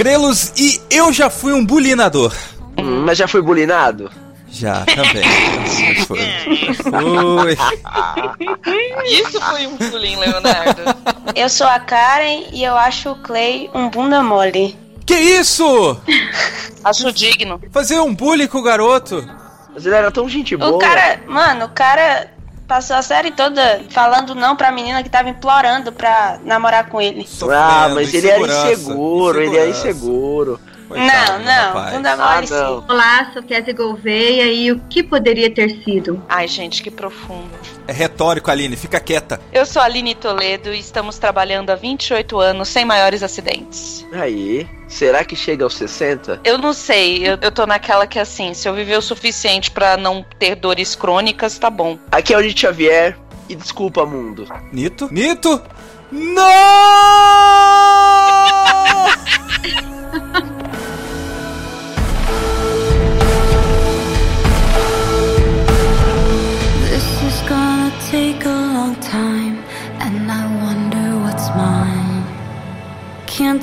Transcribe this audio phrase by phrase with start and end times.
[0.00, 2.34] Agrelos e eu já fui um bulinador.
[2.78, 4.10] Hum, mas já foi bulinado?
[4.48, 5.22] Já, também.
[6.06, 6.18] Foi.
[6.74, 7.58] Foi.
[9.04, 10.82] Isso foi um bullying, Leonardo.
[11.36, 14.74] Eu sou a Karen e eu acho o Clay um bunda mole.
[15.04, 16.00] Que isso?
[16.82, 17.60] Acho digno.
[17.70, 19.22] Fazer um bullying com o garoto?
[19.74, 20.76] Mas ele era tão gente boa.
[20.76, 22.26] O cara, mano, o cara
[22.70, 27.26] passou a série toda falando não pra menina que tava implorando pra namorar com ele.
[27.52, 30.60] Ah, mas ele era insegurança, inseguro, ele era inseguro.
[30.90, 31.94] Coitado não, não, rapaz.
[31.94, 32.54] bunda Ah, mole sim.
[32.54, 32.84] não.
[32.88, 36.20] Olá, sou Kézia Gouveia e o que poderia ter sido?
[36.28, 37.48] Ai, gente, que profundo.
[37.86, 39.40] É retórico, Aline, fica quieta.
[39.52, 44.04] Eu sou a Aline Toledo e estamos trabalhando há 28 anos sem maiores acidentes.
[44.12, 46.40] Aí, será que chega aos 60?
[46.42, 49.96] Eu não sei, eu, eu tô naquela que assim, se eu viver o suficiente pra
[49.96, 51.96] não ter dores crônicas, tá bom.
[52.10, 53.16] Aqui é o Xavier
[53.48, 54.48] e desculpa, mundo.
[54.72, 55.08] Nito?
[55.12, 55.62] Nito?
[56.10, 57.59] Não!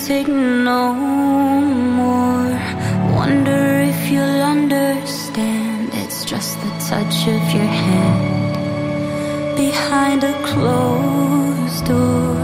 [0.07, 2.49] Take no more.
[3.13, 5.89] Wonder if you'll understand.
[6.01, 12.37] It's just the touch of your hand behind a closed door,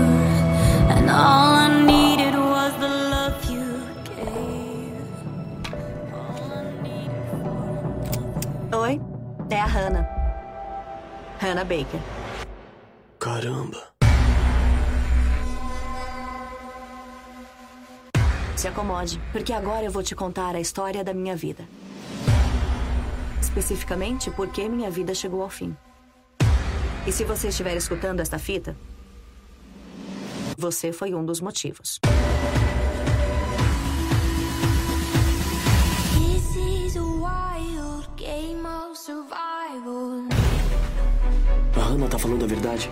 [0.93, 3.67] and all I needed was the love you
[4.11, 5.07] gave.
[6.19, 7.23] All I needed.
[8.75, 8.99] Oi,
[9.49, 10.05] Hannah.
[11.39, 12.01] Hannah Baker.
[18.83, 21.63] Acomode, porque agora eu vou te contar a história da minha vida.
[23.41, 25.75] Especificamente porque minha vida chegou ao fim.
[27.07, 28.75] E se você estiver escutando esta fita,
[30.57, 31.99] você foi um dos motivos.
[36.13, 40.27] This is a wild game of survival.
[41.75, 42.89] A Hannah tá falando a verdade.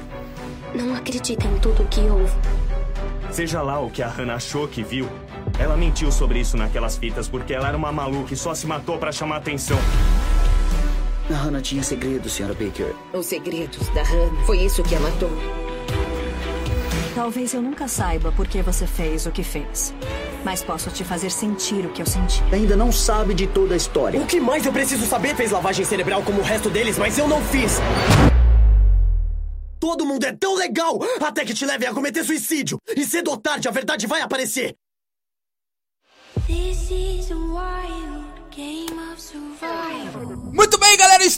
[0.73, 2.33] Não acredita em tudo que ouve.
[3.31, 5.07] Seja lá o que a Hannah achou que viu,
[5.59, 8.97] ela mentiu sobre isso naquelas fitas porque ela era uma maluca e só se matou
[8.97, 9.77] pra chamar atenção.
[11.29, 12.53] A Hannah tinha segredos, Sra.
[12.53, 12.93] Baker.
[13.13, 14.45] Os segredos da Hannah.
[14.45, 15.31] Foi isso que ela matou.
[17.15, 19.93] Talvez eu nunca saiba por que você fez o que fez.
[20.43, 22.43] Mas posso te fazer sentir o que eu senti.
[22.51, 24.19] Ainda não sabe de toda a história.
[24.19, 27.27] O que mais eu preciso saber fez lavagem cerebral como o resto deles, mas eu
[27.27, 27.79] não fiz.
[29.79, 32.77] Todo mundo é tão legal até que te levem a cometer suicídio.
[32.95, 34.75] E cedo ou tarde a verdade vai aparecer.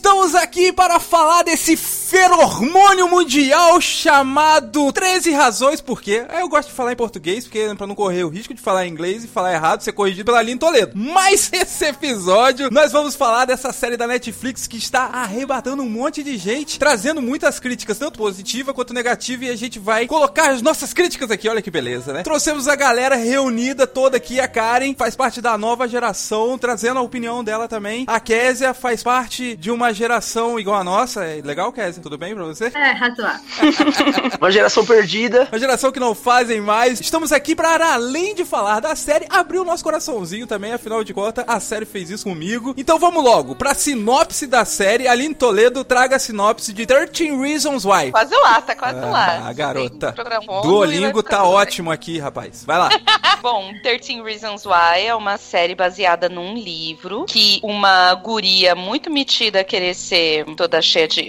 [0.06, 1.78] Estamos aqui para falar desse
[2.14, 6.24] feromônio mundial chamado 13 razões por quê.
[6.40, 8.92] Eu gosto de falar em português, porque para não correr o risco de falar em
[8.92, 10.92] inglês e falar errado, ser corrigido pela Aline Toledo.
[10.94, 16.22] Mas esse episódio, nós vamos falar dessa série da Netflix que está arrebatando um monte
[16.22, 20.62] de gente, trazendo muitas críticas, tanto positiva quanto negativa, e a gente vai colocar as
[20.62, 22.22] nossas críticas aqui, olha que beleza, né?
[22.22, 27.02] Trouxemos a galera reunida toda aqui, a Karen faz parte da nova geração, trazendo a
[27.02, 28.06] opinião dela também.
[28.06, 31.26] A Késia faz parte de uma geração igual a nossa.
[31.26, 32.03] É legal, Késia?
[32.04, 32.66] Tudo bem pra você?
[32.76, 33.40] É, razoável.
[34.38, 35.48] Uma geração perdida.
[35.50, 37.00] Uma geração que não fazem mais.
[37.00, 40.74] Estamos aqui para, além de falar da série, abrir o nosso coraçãozinho também.
[40.74, 42.74] Afinal de contas, a série fez isso comigo.
[42.76, 45.08] Então vamos logo pra sinopse da série.
[45.08, 48.12] Aline Toledo traga a sinopse de 13 Reasons Why.
[48.12, 49.48] Quase lá, tá quase lá.
[49.48, 50.12] Ah, garota.
[50.12, 52.66] Programa longo e Duolingo tá ótimo aqui, rapaz.
[52.66, 52.90] Vai lá.
[53.42, 59.62] Bom, 13 Reasons Why é uma série baseada num livro que uma guria muito metida
[59.62, 61.24] a querer ser toda cheia de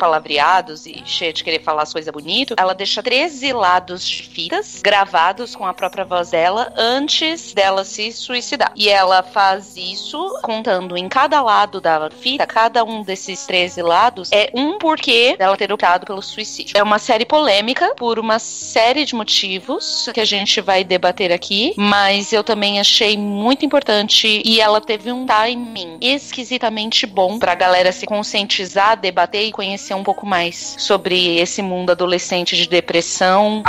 [0.64, 4.80] lados e cheia de querer falar as coisas bonito, ela deixa 13 lados de fitas
[4.82, 8.72] gravados com a própria voz dela antes dela se suicidar.
[8.74, 14.32] E ela faz isso contando em cada lado da fita, cada um desses 13 lados
[14.32, 16.76] é um porquê dela ter optado pelo suicídio.
[16.76, 21.74] É uma série polêmica por uma série de motivos que a gente vai debater aqui,
[21.76, 27.92] mas eu também achei muito importante e ela teve um timing esquisitamente bom pra galera
[27.92, 33.62] se conscientizar, debater e conhecer um pouco mais sobre esse mundo adolescente de depressão,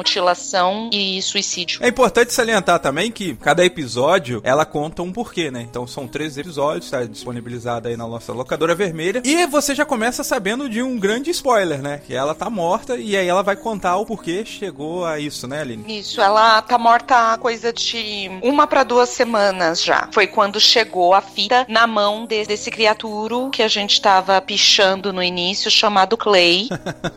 [0.00, 1.80] automutilação e suicídio.
[1.82, 5.62] É importante salientar também que cada episódio ela conta um porquê, né?
[5.68, 9.22] Então são três episódios, tá disponibilizado aí na nossa locadora vermelha.
[9.24, 12.00] E você já começa sabendo de um grande spoiler, né?
[12.06, 15.60] Que ela tá morta e aí ela vai contar o porquê chegou a isso, né,
[15.60, 15.98] Aline?
[16.00, 20.08] Isso, ela tá morta há coisa de uma para duas semanas já.
[20.12, 25.12] Foi quando chegou a fita na mão de- desse criaturo que a gente tava pichando
[25.12, 26.68] no início, chamado Clay.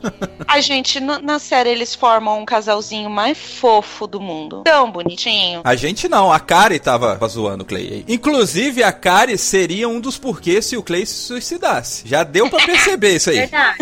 [0.48, 4.64] a gente, na série, eles formam um casalzinho mais fofo do mundo.
[4.64, 5.62] Tão bonitinho.
[5.64, 7.84] A gente não, a Kari tava zoando o Clay.
[7.84, 8.06] aí.
[8.08, 12.08] Inclusive, a Kari seria um dos porquês se o Clay se suicidasse.
[12.08, 13.38] Já deu pra perceber isso aí.
[13.38, 13.78] Verdade.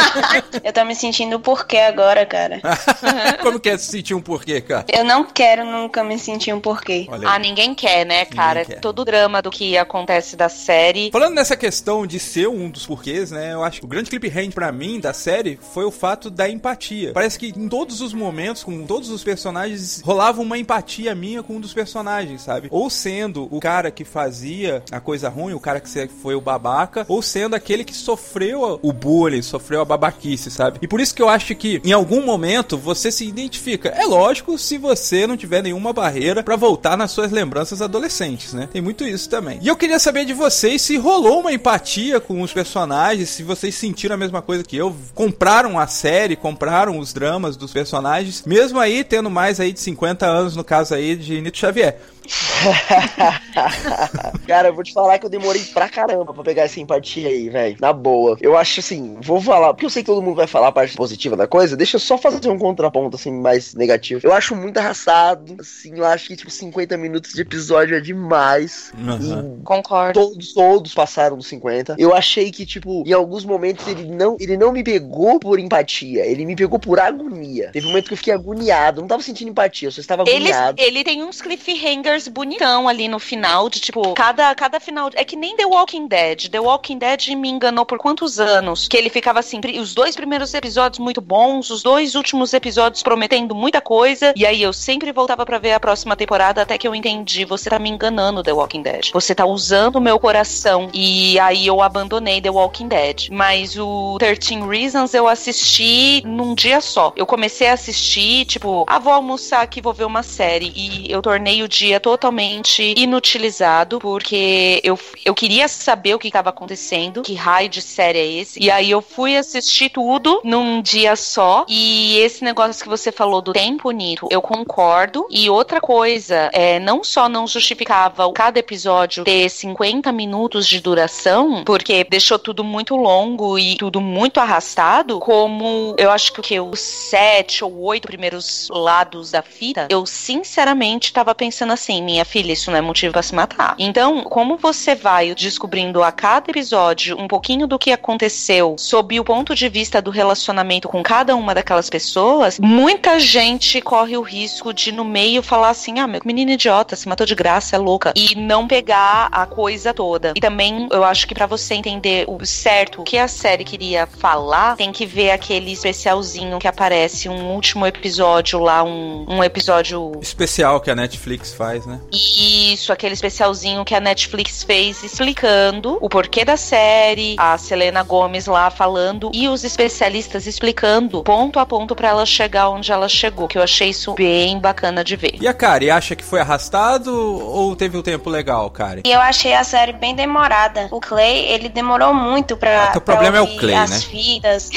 [0.64, 2.60] Eu tô me sentindo o porquê agora, cara.
[3.42, 4.86] Como que é se sentir um porquê, cara?
[4.88, 7.06] Eu não quero nunca me sentir um porquê.
[7.26, 8.64] Ah, ninguém quer, né, cara?
[8.64, 8.80] quer.
[8.80, 11.10] Todo o drama do que acontece da série.
[11.10, 13.52] Falando nessa questão de ser um dos porquês, né?
[13.52, 17.12] Eu acho que o grande cliffhanger pra mim da série foi o fato da empatia.
[17.12, 21.56] Parece que em todos os momentos, com todos os personagens, rolava uma empatia minha com
[21.56, 22.68] um dos personagens, sabe?
[22.70, 27.04] Ou sendo o cara que fazia a coisa ruim, o cara que foi o babaca,
[27.08, 30.78] ou sendo aquele que sofreu o bullying, sofreu a babaquice, sabe?
[30.82, 33.88] E por isso que eu acho que em algum momento você se identifica.
[33.90, 38.68] É lógico se você não tiver nenhuma barreira pra voltar nas suas lembranças adolescentes, né?
[38.72, 39.58] Tem muito isso também.
[39.62, 43.74] E eu queria saber de vocês se rolou uma empatia com os personagens, se vocês
[43.74, 48.78] sentiram a mesma coisa que eu, compraram a série, compraram os dramas dos personagens, mesmo
[48.78, 51.98] aí tendo mais aí de 50 anos, no caso aí de Nito Xavier.
[54.46, 57.48] Cara, eu vou te falar que eu demorei pra caramba pra pegar essa empatia aí,
[57.48, 57.76] velho.
[57.80, 58.36] Na boa.
[58.40, 60.96] Eu acho assim, vou falar, porque eu sei que todo mundo vai falar a parte
[60.96, 64.20] positiva da coisa, deixa eu só fazer um contraponto, assim, mais negativo.
[64.24, 68.92] Eu acho muito arrastado, assim, eu acho que, tipo, 50 minutos de episódio é demais.
[68.96, 70.20] E Concordo.
[70.20, 71.96] Todos, todos passaram dos 50.
[71.98, 76.24] Eu achei que, tipo, em alguns momentos ele não, ele não me pegou por empatia,
[76.24, 77.70] ele me pegou por agonia.
[77.72, 80.80] Teve um momento que eu fiquei agoniado, não tava sentindo empatia, eu só estava agoniado.
[80.80, 85.10] ele tem uns cliffhangers bonitão ali no final, de tipo, cada, cada final.
[85.14, 86.48] É que nem The Walking Dead.
[86.48, 88.88] The Walking Dead me enganou por quantos anos?
[88.88, 93.54] Que ele ficava assim, os dois primeiros episódios muito bons, os dois últimos episódios prometendo
[93.54, 94.32] muita coisa.
[94.34, 97.44] E aí eu sempre voltava pra ver a próxima temporada até que eu entendi.
[97.44, 99.10] Você tá me enganando, The Walking Dead.
[99.12, 100.88] Você tá usando o meu coração.
[100.94, 103.28] E aí eu abandonei The Walking Dead.
[103.30, 107.12] Mas o 13 Reasons eu assisti num dia só.
[107.16, 110.72] Eu comecei a assistir, tipo, ah, vou almoçar aqui, vou ver uma série.
[110.74, 116.50] E eu tornei o dia totalmente inutilizado, porque eu, eu queria saber o que estava
[116.50, 118.62] acontecendo, que raio de série é esse.
[118.62, 121.64] E aí eu fui assistir tudo num dia só.
[121.68, 125.26] E esse negócio que você falou do tempo, Nito, eu concordo.
[125.30, 131.64] E outra coisa, é, não só não justificava cada episódio ter 50 minutos de duração,
[131.64, 137.64] porque deixou tudo muito longo e tudo muito arrastado, como eu acho que os sete
[137.64, 142.78] ou oito primeiros lados da fita, eu sinceramente tava pensando assim, minha filha, isso não
[142.78, 143.74] é motivo pra se matar.
[143.78, 149.24] Então, como você vai descobrindo a cada episódio um pouquinho do que aconteceu sob o
[149.24, 154.72] ponto de vista do relacionamento com cada uma daquelas pessoas, muita gente corre o risco
[154.72, 158.12] de no meio falar assim: "Ah, meu menino idiota, se matou de graça, é louca",
[158.16, 160.32] e não pegar a coisa toda.
[160.36, 164.76] E também eu acho que pra você entender o certo que a série queria falar,
[164.76, 170.80] tem que ver aquele especialzinho que aparece um último episódio lá, um, um episódio Especial
[170.80, 172.00] que a Netflix faz, né?
[172.12, 178.46] isso, aquele especialzinho que a Netflix fez explicando o porquê da série, a Selena Gomes
[178.46, 183.48] lá falando e os especialistas explicando ponto a ponto pra ela chegar onde ela chegou,
[183.48, 185.36] que eu achei isso bem bacana de ver.
[185.40, 189.02] E a Kari, acha que foi arrastado ou teve um tempo legal, Kari?
[189.04, 190.88] E eu achei a série bem demorada.
[190.90, 192.84] O Clay, ele demorou muito pra.
[192.84, 194.70] Ah, teu pra problema é o Clay, as fitas.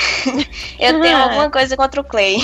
[0.80, 2.38] eu tenho alguma coisa contra o Clay.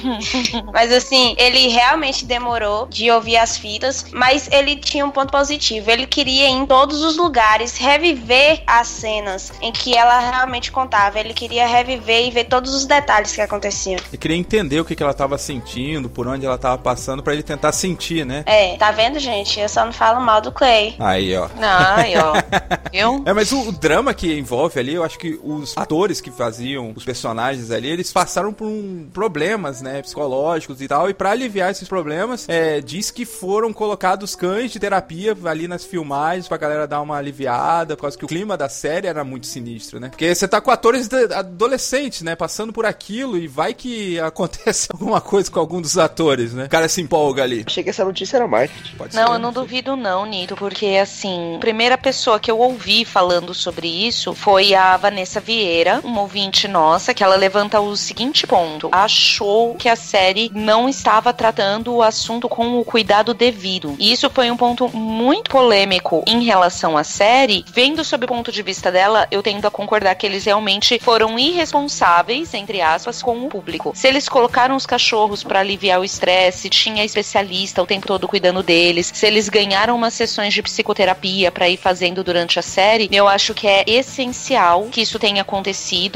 [0.72, 5.90] mas assim, ele realmente demorou de ouvir as fitas, mas ele tinha um ponto positivo.
[5.90, 11.18] Ele queria ir em todos os lugares, reviver as cenas em que ela realmente contava.
[11.18, 14.00] Ele queria reviver e ver todos os detalhes que aconteciam.
[14.12, 17.32] Eu queria entender o que, que ela tava sentindo, por onde ela tava passando, pra
[17.32, 18.42] ele tentar sentir, né?
[18.46, 19.58] É, tá vendo, gente?
[19.60, 20.94] Eu só não falo mal do Clay.
[20.98, 21.48] Aí, ó.
[21.60, 22.32] Ai, ó.
[22.92, 23.22] Viu?
[23.24, 26.30] É, mas o, o drama que envolve ali, eu acho que os atores atores que
[26.30, 31.30] faziam os personagens ali, eles passaram por um, problemas, né, psicológicos e tal, e para
[31.30, 36.56] aliviar esses problemas, é, diz que foram colocados cães de terapia ali nas filmagens pra
[36.56, 40.08] galera dar uma aliviada, por causa que o clima da série era muito sinistro, né?
[40.08, 45.20] Porque você tá com atores adolescentes, né, passando por aquilo e vai que acontece alguma
[45.20, 46.64] coisa com algum dos atores, né?
[46.64, 47.64] O cara se empolga ali.
[47.66, 48.96] Achei que essa notícia era marketing.
[48.96, 52.58] Pode não, ser, eu não duvido não, Nito, porque assim, a primeira pessoa que eu
[52.58, 57.96] ouvi falando sobre isso foi a Vanessa Vieira, uma ouvinte nossa, que ela levanta o
[57.96, 63.96] seguinte ponto: achou que a série não estava tratando o assunto com o cuidado devido.
[63.98, 67.64] E isso foi um ponto muito polêmico em relação à série.
[67.72, 71.38] Vendo sob o ponto de vista dela, eu tendo a concordar que eles realmente foram
[71.38, 73.92] irresponsáveis, entre aspas, com o público.
[73.94, 78.62] Se eles colocaram os cachorros para aliviar o estresse, tinha especialista o tempo todo cuidando
[78.62, 83.28] deles, se eles ganharam umas sessões de psicoterapia para ir fazendo durante a série, eu
[83.28, 85.69] acho que é essencial que isso tenha acontecido,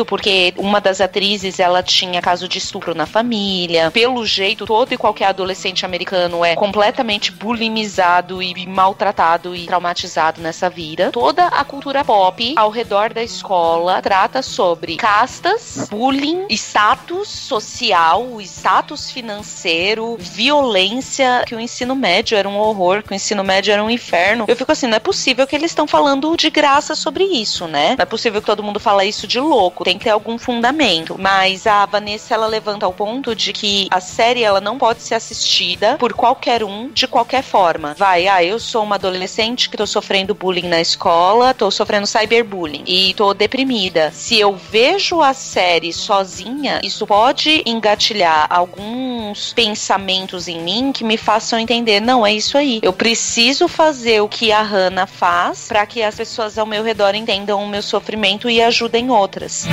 [0.05, 3.91] porque uma das atrizes ela tinha caso de estupro na família.
[3.91, 10.69] Pelo jeito, todo e qualquer adolescente americano é completamente bulimizado e maltratado e traumatizado nessa
[10.71, 11.11] vida.
[11.11, 19.11] Toda a cultura pop ao redor da escola trata sobre castas, bullying, status social, status
[19.11, 23.91] financeiro, violência, que o ensino médio era um horror, que o ensino médio era um
[23.91, 24.45] inferno.
[24.49, 27.95] Eu fico assim, não é possível que eles estão falando de graça sobre isso, né?
[27.97, 31.17] Não é possível que todo mundo fala isso de louco, tem que ter algum fundamento.
[31.19, 35.15] Mas a Vanessa, ela levanta o ponto de que a série, ela não pode ser
[35.15, 37.95] assistida por qualquer um, de qualquer forma.
[37.97, 42.85] Vai, ah, eu sou uma adolescente que tô sofrendo bullying na escola, tô sofrendo cyberbullying
[42.87, 44.11] e tô deprimida.
[44.13, 51.17] Se eu vejo a série sozinha, isso pode engatilhar alguns pensamentos em mim que me
[51.17, 52.81] façam entender, não, é isso aí.
[52.83, 57.15] Eu preciso fazer o que a Hannah faz para que as pessoas ao meu redor
[57.15, 59.67] entendam o meu sofrimento e ajudem outras.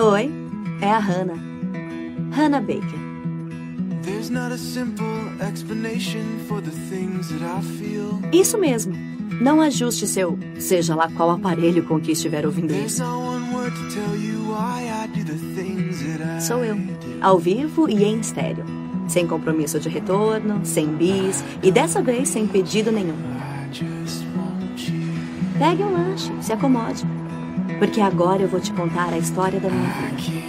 [0.00, 0.30] Oi,
[0.80, 1.38] é a Hannah.
[2.32, 3.08] Hannah Baker.
[8.32, 8.94] Isso mesmo.
[9.40, 13.04] Não ajuste seu, seja lá qual aparelho com que estiver ouvindo isso.
[16.40, 16.76] Sou eu,
[17.20, 18.87] ao vivo e em estéreo.
[19.08, 23.16] Sem compromisso de retorno, sem bis e dessa vez sem pedido nenhum.
[25.58, 27.04] Pegue um lanche, se acomode.
[27.78, 30.48] Porque agora eu vou te contar a história da minha vida.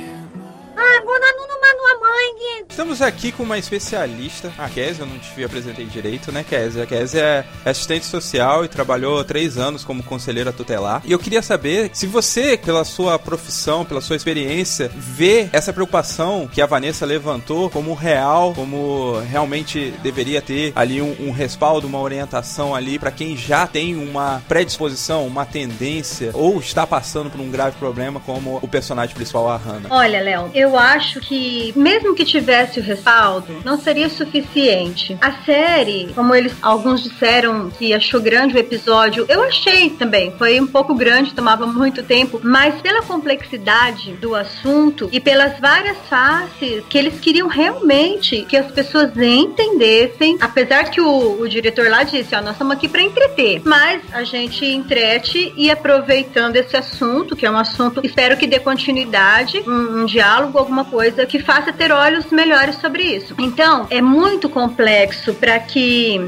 [2.69, 6.83] Estamos aqui com uma especialista, a Kézia, eu não te apresentei direito, né, Kézia?
[6.83, 7.21] A Kézia
[7.65, 11.01] é assistente social e trabalhou três anos como conselheira tutelar.
[11.03, 16.47] E eu queria saber se você, pela sua profissão, pela sua experiência, vê essa preocupação
[16.47, 21.99] que a Vanessa levantou como real, como realmente deveria ter ali um, um respaldo, uma
[21.99, 27.51] orientação ali para quem já tem uma predisposição, uma tendência ou está passando por um
[27.51, 29.89] grave problema como o personagem principal, a Hannah.
[29.89, 35.17] Olha, Léo, eu acho que mesmo que tivesse o respaldo, não seria suficiente.
[35.21, 40.33] A série, como eles alguns disseram que achou grande o episódio, eu achei também.
[40.37, 45.97] Foi um pouco grande, tomava muito tempo, mas pela complexidade do assunto e pelas várias
[46.09, 52.03] faces que eles queriam realmente que as pessoas entendessem, apesar que o, o diretor lá
[52.03, 57.35] disse, ó, nós estamos aqui para entreter, mas a gente entrete e aproveitando esse assunto,
[57.35, 61.71] que é um assunto, espero que dê continuidade, um, um diálogo, alguma coisa que faça
[61.71, 63.35] ter olhos melhores sobre isso.
[63.39, 66.19] Então, é muito complexo para que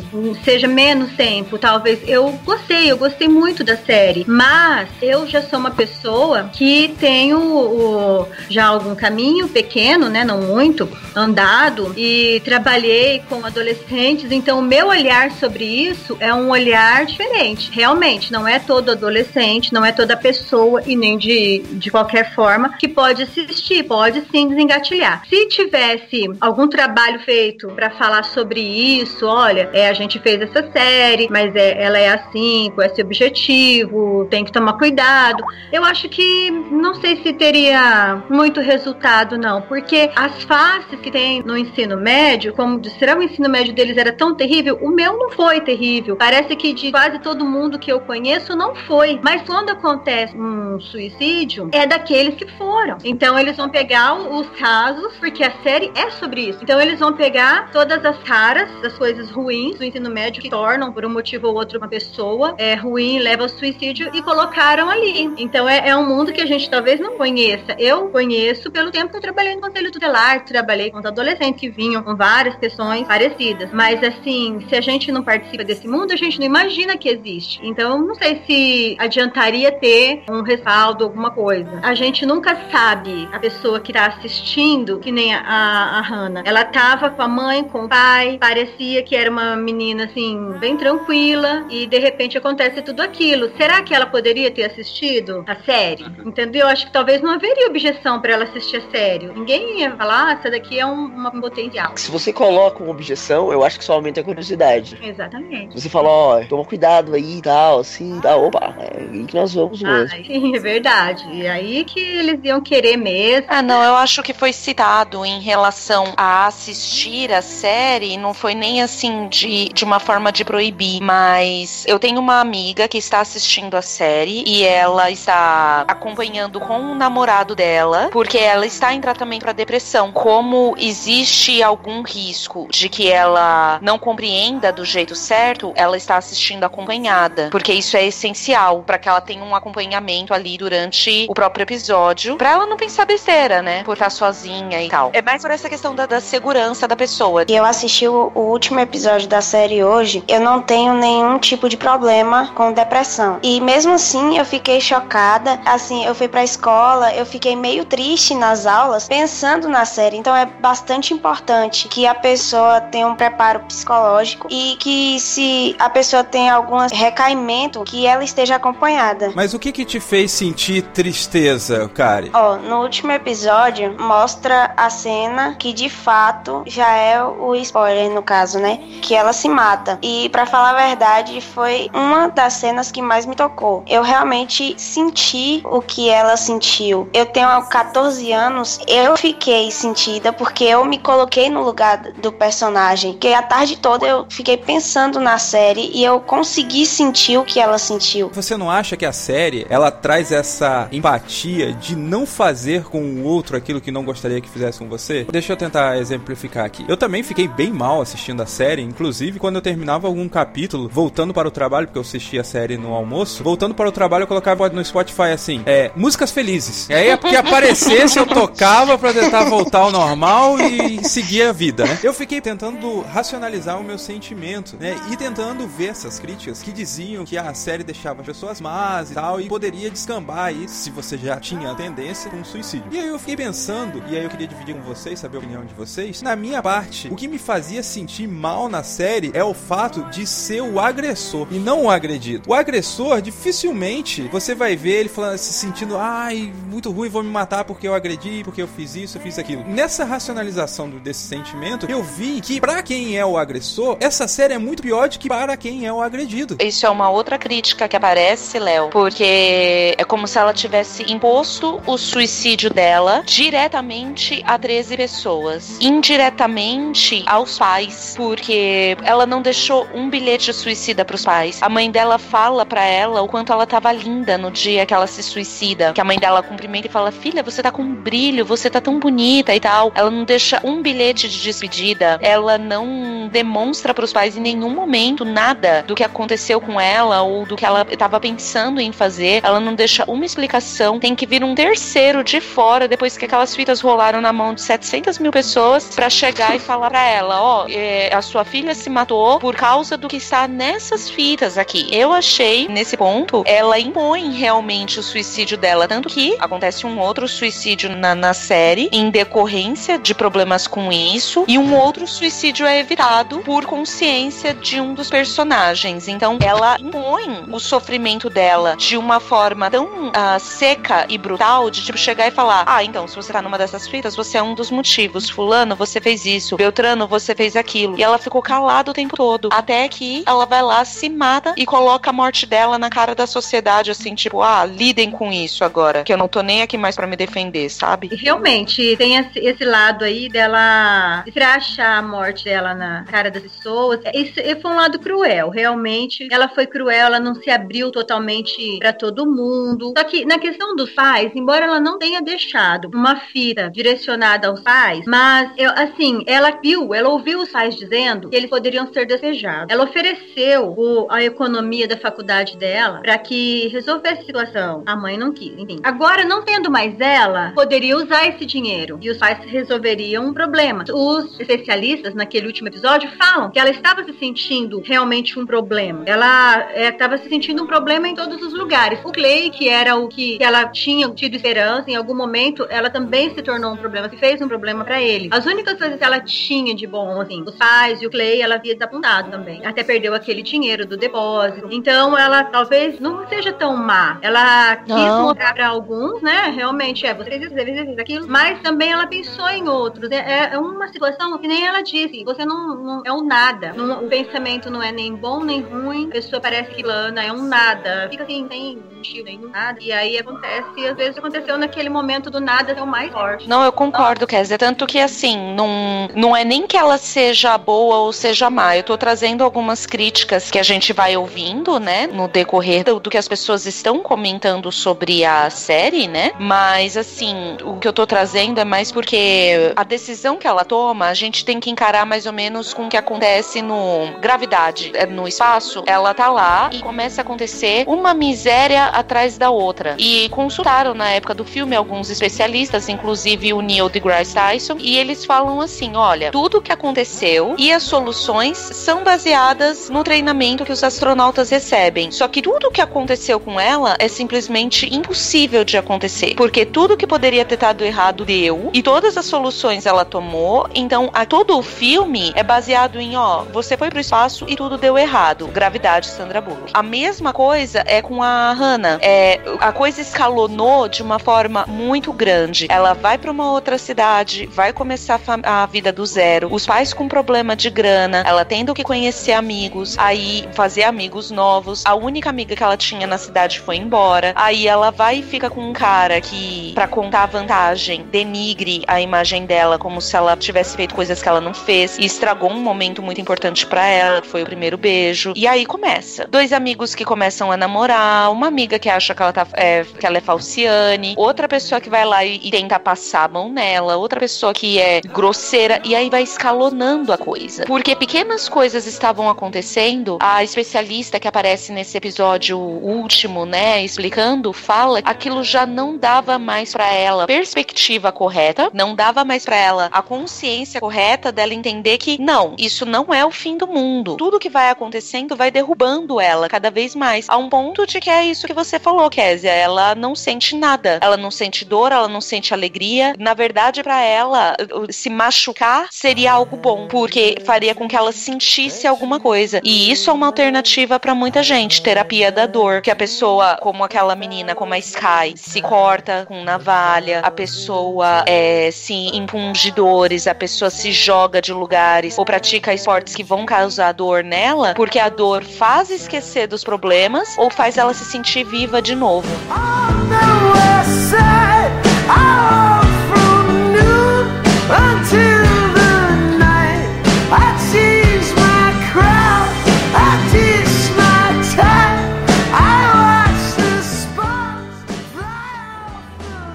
[0.43, 1.99] seja menos tempo, talvez.
[2.07, 7.39] Eu gostei, eu gostei muito da série, mas eu já sou uma pessoa que tenho
[7.39, 14.61] o, já algum caminho pequeno, né, não muito, andado e trabalhei com adolescentes, então o
[14.61, 17.69] meu olhar sobre isso é um olhar diferente.
[17.71, 22.69] Realmente, não é todo adolescente, não é toda pessoa e nem de, de qualquer forma
[22.77, 25.23] que pode assistir, pode sim desengatilhar.
[25.27, 25.47] Se
[25.81, 31.27] tivesse algum trabalho feito para falar sobre isso, olha, é, a gente fez essa série,
[31.29, 35.43] mas é, ela é assim, com esse objetivo, tem que tomar cuidado.
[35.71, 41.41] Eu acho que não sei se teria muito resultado, não, porque as faces que tem
[41.41, 45.31] no ensino médio, como será o ensino médio deles era tão terrível, o meu não
[45.31, 46.15] foi terrível.
[46.15, 49.19] Parece que de quase todo mundo que eu conheço não foi.
[49.23, 52.97] Mas quando acontece um suicídio, é daqueles que foram.
[53.03, 56.59] Então eles vão pegar os casos, porque a série é sobre isso.
[56.61, 60.91] Então eles vão pegar todas as caras das coisas ruins do ensino médio que tornam,
[60.91, 65.29] por um motivo ou outro, uma pessoa é, ruim, leva ao suicídio e colocaram ali.
[65.37, 67.75] Então é, é um mundo que a gente talvez não conheça.
[67.77, 71.69] Eu conheço pelo tempo que eu trabalhei no Conselho Tutelar, trabalhei com os adolescentes que
[71.69, 73.71] vinham com várias questões parecidas.
[73.71, 77.59] Mas assim, se a gente não participa desse mundo, a gente não imagina que existe.
[77.63, 81.79] Então, não sei se adiantaria ter um respaldo, alguma coisa.
[81.83, 86.43] A gente nunca sabe a pessoa que tá assistindo, que nem a, a Hannah.
[86.45, 90.77] Ela tava com a mãe, com o pai, parecia que era uma menina assim, bem
[90.77, 93.51] tranquila, e de repente acontece tudo aquilo.
[93.57, 96.05] Será que ela poderia ter assistido a série?
[96.25, 96.67] Entendeu?
[96.67, 99.27] Acho que talvez não haveria objeção para ela assistir a série.
[99.27, 101.93] Ninguém ia falar, ah, essa daqui é um, uma potencial.
[101.95, 104.97] Se você coloca uma objeção, eu acho que só aumenta a curiosidade.
[105.01, 105.79] Exatamente.
[105.79, 109.53] Você fala, ó, toma cuidado aí e tal, assim, tá, opa, é aí que nós
[109.53, 110.05] vamos mesmo.
[110.05, 111.27] Ah, sim, é verdade.
[111.31, 113.47] E aí que eles iam querer mesmo.
[113.47, 118.55] Ah, não, eu acho que foi citado em relação a assistir a série, não foi
[118.55, 123.19] nem assim de, de uma forma de proibir, mas eu tenho uma amiga que está
[123.19, 129.01] assistindo a série e ela está acompanhando com o namorado dela, porque ela está em
[129.01, 130.11] tratamento para depressão.
[130.13, 136.63] Como existe algum risco de que ela não compreenda do jeito certo, ela está assistindo
[136.63, 141.63] acompanhada, porque isso é essencial para que ela tenha um acompanhamento ali durante o próprio
[141.63, 143.83] episódio, para ela não pensar besteira, né?
[143.83, 145.11] Por estar sozinha e tal.
[145.13, 147.45] É mais por essa questão da, da segurança da pessoa.
[147.47, 151.69] E eu assisti o, o último episódio da série hoje, eu não tenho nenhum tipo
[151.69, 153.39] de problema com depressão.
[153.41, 155.57] E mesmo assim, eu fiquei chocada.
[155.65, 160.17] Assim, eu fui pra escola, eu fiquei meio triste nas aulas, pensando na série.
[160.17, 165.89] Então é bastante importante que a pessoa tenha um preparo psicológico e que se a
[165.89, 169.31] pessoa tem algum recaimento, que ela esteja acompanhada.
[169.33, 172.31] Mas o que que te fez sentir tristeza, Kari?
[172.33, 175.20] Ó, no último episódio mostra a cena
[175.57, 178.79] que de fato já é o spoiler no caso, né?
[179.01, 179.99] Que ela se mata.
[180.01, 183.83] E para falar a verdade, foi uma das cenas que mais me tocou.
[183.87, 187.09] Eu realmente senti o que ela sentiu.
[187.13, 193.13] Eu tenho 14 anos, eu fiquei sentida porque eu me coloquei no lugar do personagem.
[193.13, 197.59] Que a tarde toda eu fiquei pensando na série e eu consegui sentir o que
[197.59, 198.29] ela sentiu.
[198.33, 203.23] Você não acha que a série ela traz essa empatia de não fazer com o
[203.23, 205.10] outro aquilo que não gostaria que fizesse com você?
[205.31, 206.85] Deixa eu tentar exemplificar aqui.
[206.87, 211.33] Eu também fiquei bem mal assistindo a série, inclusive quando eu terminava algum capítulo, voltando
[211.33, 214.27] para o trabalho, porque eu assistia a série no almoço, voltando para o trabalho eu
[214.27, 216.89] colocava no Spotify assim, é, músicas felizes.
[216.89, 221.51] E aí é porque aparecesse eu tocava para tentar voltar ao normal e seguir a
[221.51, 221.99] vida, né?
[222.03, 224.95] Eu fiquei tentando racionalizar o meu sentimento, né?
[225.11, 229.13] E tentando ver essas críticas que diziam que a série deixava as pessoas más e
[229.13, 232.87] tal, e poderia descambar aí, se você já tinha a tendência, com um suicídio.
[232.91, 235.65] E aí eu fiquei pensando, e aí eu queria dividir com vocês, saber a opinião
[235.65, 236.21] de vocês.
[236.21, 240.27] Na minha parte, o que me fazia sentir mal na série é o fato de
[240.27, 242.47] ser o agressor e não o agredido.
[242.47, 247.31] O agressor, dificilmente você vai ver ele falando, se sentindo, ai, muito ruim, vou me
[247.31, 249.63] matar porque eu agredi, porque eu fiz isso, eu fiz aquilo.
[249.67, 254.59] Nessa racionalização desse sentimento, eu vi que para quem é o agressor, essa série é
[254.59, 256.57] muito pior do que para quem é o agredido.
[256.59, 261.81] Isso é uma outra crítica que aparece, Léo, porque é como se ela tivesse imposto
[261.87, 270.09] o suicídio dela diretamente a 13 pessoas, indiretamente aos pais, porque ela não deixou um
[270.09, 271.61] bilhete suicida para os pais.
[271.61, 275.07] A mãe dela fala para ela o quanto ela tava linda no dia que ela
[275.07, 278.45] se suicida, que a mãe dela cumprimenta e fala: "Filha, você tá com um brilho,
[278.45, 279.91] você tá tão bonita" e tal.
[279.95, 284.69] Ela não deixa um bilhete de despedida, ela não demonstra para os pais em nenhum
[284.69, 289.41] momento nada do que aconteceu com ela ou do que ela estava pensando em fazer.
[289.43, 290.99] Ela não deixa uma explicação.
[290.99, 294.61] Tem que vir um terceiro de fora depois que aquelas fitas rolaram na mão de
[294.81, 298.73] 700 mil pessoas para chegar e falar para ela: ó, oh, é, a sua filha
[298.73, 301.87] se matou por causa do que está nessas fitas aqui.
[301.91, 307.27] Eu achei nesse ponto ela impõe realmente o suicídio dela, tanto que acontece um outro
[307.27, 312.79] suicídio na, na série em decorrência de problemas com isso e um outro suicídio é
[312.79, 316.07] evitado por consciência de um dos personagens.
[316.07, 321.83] Então ela impõe o sofrimento dela de uma forma tão uh, seca e brutal de
[321.83, 324.55] tipo chegar e falar: "Ah, então se você tá numa dessas fitas, você é um
[324.55, 325.29] dos motivos.
[325.29, 326.55] Fulano, você fez isso.
[326.55, 327.97] Beltrano, você fez aquilo".
[327.97, 331.65] E ela ficou calada o tempo todo, até que ela vai lá, se mata e
[331.65, 336.03] coloca a morte dela na cara da sociedade assim, tipo: "Ah, lidem com isso agora,
[336.03, 338.09] que eu não tô nem aqui mais para me defender", sabe?
[338.13, 343.99] Realmente tem esse, esse lado aí dela escrachar a morte dela na cara das pessoas.
[344.13, 346.27] Isso foi um lado cruel, realmente.
[346.31, 349.93] Ela foi cruel, ela não se abriu totalmente para todo mundo.
[349.97, 354.60] Só que na questão dos pais, embora ela não tenha deixado uma fita direcionada aos
[354.61, 359.05] pais, mas eu, assim, ela viu, ela ouviu os pais dizendo que eles poderiam ser
[359.05, 359.67] desejados.
[359.69, 364.83] Ela ofereceu o, a economia da faculdade dela para que resolvesse a situação.
[364.85, 365.79] A mãe não quis, enfim.
[365.83, 370.83] Agora, não tendo mais ela, poderia usar esse dinheiro e os pais resolveriam um problema.
[370.91, 376.03] Os especialistas naquele último episódio falam que ela estava se sentindo realmente um problema.
[376.05, 378.99] Ela estava é, se sentindo um problema em todos os lugares.
[379.03, 382.89] O Clay, que era o que, que ela tinha tido esperança, em algum momento ela
[382.89, 385.29] também se tornou um problema, se fez um problema para ele.
[385.31, 388.55] As únicas coisas que ela tinha de bom, assim, os pais e o Clay, ela
[388.55, 389.65] havia desapontado também.
[389.65, 391.67] Até perdeu aquele dinheiro do depósito.
[391.71, 394.17] Então ela talvez não seja tão má.
[394.21, 395.23] Ela quis não.
[395.23, 396.53] mostrar para alguns, né?
[396.55, 398.27] Realmente é, você fez isso, isso, aquilo.
[398.27, 400.09] Mas também ela pensou em outros.
[400.11, 402.23] É, é uma situação que nem ela disse.
[402.23, 403.73] Você não, não é um nada.
[403.73, 406.07] Não, o pensamento não é nem bom nem ruim.
[406.07, 408.07] A pessoa parece que lana é um nada.
[408.09, 409.79] Fica assim, sem motivo nenhum, nada.
[409.81, 413.49] E aí acontece, e às vezes aconteceu naquele momento do nada, é o mais forte.
[413.49, 414.57] Não, eu concordo, Kézia.
[414.57, 418.77] Tanto que assim, não, não é nem que ela seja boa ou seja má.
[418.77, 422.07] Eu tô trazendo algumas críticas que a gente vai ouvindo, né?
[422.07, 426.31] No decorrer do, do que as pessoas estão comentando sobre a série, né?
[426.39, 431.07] Mas assim, o que eu tô trazendo é mais porque a decisão que ela toma,
[431.07, 435.07] a gente tem que encarar mais ou menos com o que acontece no gravidade, é,
[435.07, 435.83] no espaço.
[435.87, 439.95] Ela tá lá e começa a acontecer uma miséria atrás da outra.
[439.97, 445.25] E consultaram na época do filme alguns especialistas, inclusive o Neil deGrasse Tyson, e eles
[445.25, 450.71] falam assim: olha, tudo o que aconteceu e as soluções são baseadas no treinamento que
[450.71, 452.11] os astronautas recebem.
[452.11, 456.97] Só que tudo o que aconteceu com ela é simplesmente impossível de acontecer, porque tudo
[456.97, 460.67] que poderia ter dado errado deu e todas as soluções ela tomou.
[460.73, 464.77] Então, a, todo o filme é baseado em, ó, você foi pro espaço e tudo
[464.77, 465.47] deu errado.
[465.47, 466.71] Gravidade, Sandra Bullock.
[466.73, 468.80] A mesma coisa é com a Hannah.
[469.01, 472.67] É, a coisa escalonou de uma forma muito grande.
[472.69, 476.53] Ela vai para uma outra cidade, vai começar a, a vida do zero.
[476.53, 481.83] Os pais com problema de grana, ela tendo que conhecer amigos, aí fazer amigos novos.
[481.85, 484.33] A única amiga que ela tinha na cidade foi embora.
[484.35, 489.01] Aí ela vai e fica com um cara que, para contar a vantagem, denigre a
[489.01, 492.61] imagem dela como se ela tivesse feito coisas que ela não fez e estragou um
[492.61, 495.33] momento muito importante para ela, que foi o primeiro beijo.
[495.35, 496.27] E aí começa.
[496.27, 500.05] Dois amigos que começam a namorar, uma amiga que acha que ela, tá, é, que
[500.05, 503.97] ela é falciane, outra pessoa que vai lá e, e tenta passar a mão nela,
[503.97, 507.65] outra pessoa que é grosseira, e aí vai escalonando a coisa.
[507.65, 514.99] Porque pequenas coisas estavam acontecendo, a especialista que aparece nesse episódio último, né, explicando, fala
[515.03, 520.01] aquilo já não dava mais para ela perspectiva correta, não dava mais para ela a
[520.01, 524.15] consciência correta dela entender que não, isso não é o fim do mundo.
[524.17, 528.09] Tudo que vai acontecendo vai derrubando ela cada vez mais, a um ponto de que
[528.09, 530.99] é isso que você falou, Késia, ela não sente nada.
[531.01, 533.13] Ela não sente dor, ela não sente alegria.
[533.17, 534.55] Na verdade, para ela,
[534.89, 539.59] se machucar seria algo bom, porque faria com que ela sentisse alguma coisa.
[539.63, 543.83] E isso é uma alternativa para muita gente, terapia da dor, que a pessoa, como
[543.83, 550.27] aquela menina, como a Sky, se corta com navalha, a pessoa é, se impunge dores,
[550.27, 554.99] a pessoa se joga de lugares ou pratica esportes que vão causar dor nela, porque
[554.99, 559.29] a dor faz esquecer dos problemas ou faz ela se sentir viva de novo.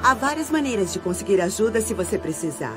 [0.05, 2.77] Há várias maneiras de conseguir ajuda se você precisar.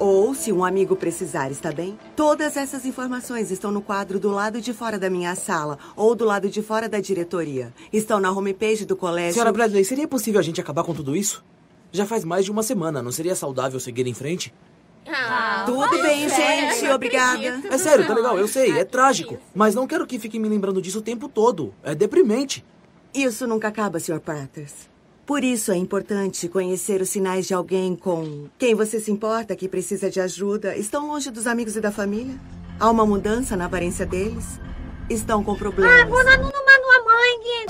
[0.00, 1.98] Ou se um amigo precisar, está bem?
[2.16, 6.24] Todas essas informações estão no quadro do lado de fora da minha sala ou do
[6.24, 7.70] lado de fora da diretoria.
[7.92, 9.34] Estão na homepage do colégio.
[9.34, 11.44] Senhora Bradley, seria possível a gente acabar com tudo isso?
[11.92, 14.54] Já faz mais de uma semana, não seria saudável seguir em frente?
[15.06, 17.60] Ah, Tudo bem, gente, obrigada.
[17.68, 19.38] É sério, tá legal, eu sei, é trágico.
[19.54, 21.74] Mas não quero que fiquem me lembrando disso o tempo todo.
[21.82, 22.64] É deprimente.
[23.12, 24.20] Isso nunca acaba, Sr.
[24.20, 24.88] Patters.
[25.30, 29.68] Por isso é importante conhecer os sinais de alguém com quem você se importa que
[29.68, 30.76] precisa de ajuda.
[30.76, 32.34] Estão longe dos amigos e da família?
[32.80, 34.58] Há uma mudança na aparência deles?
[35.10, 36.08] Estão com problemas.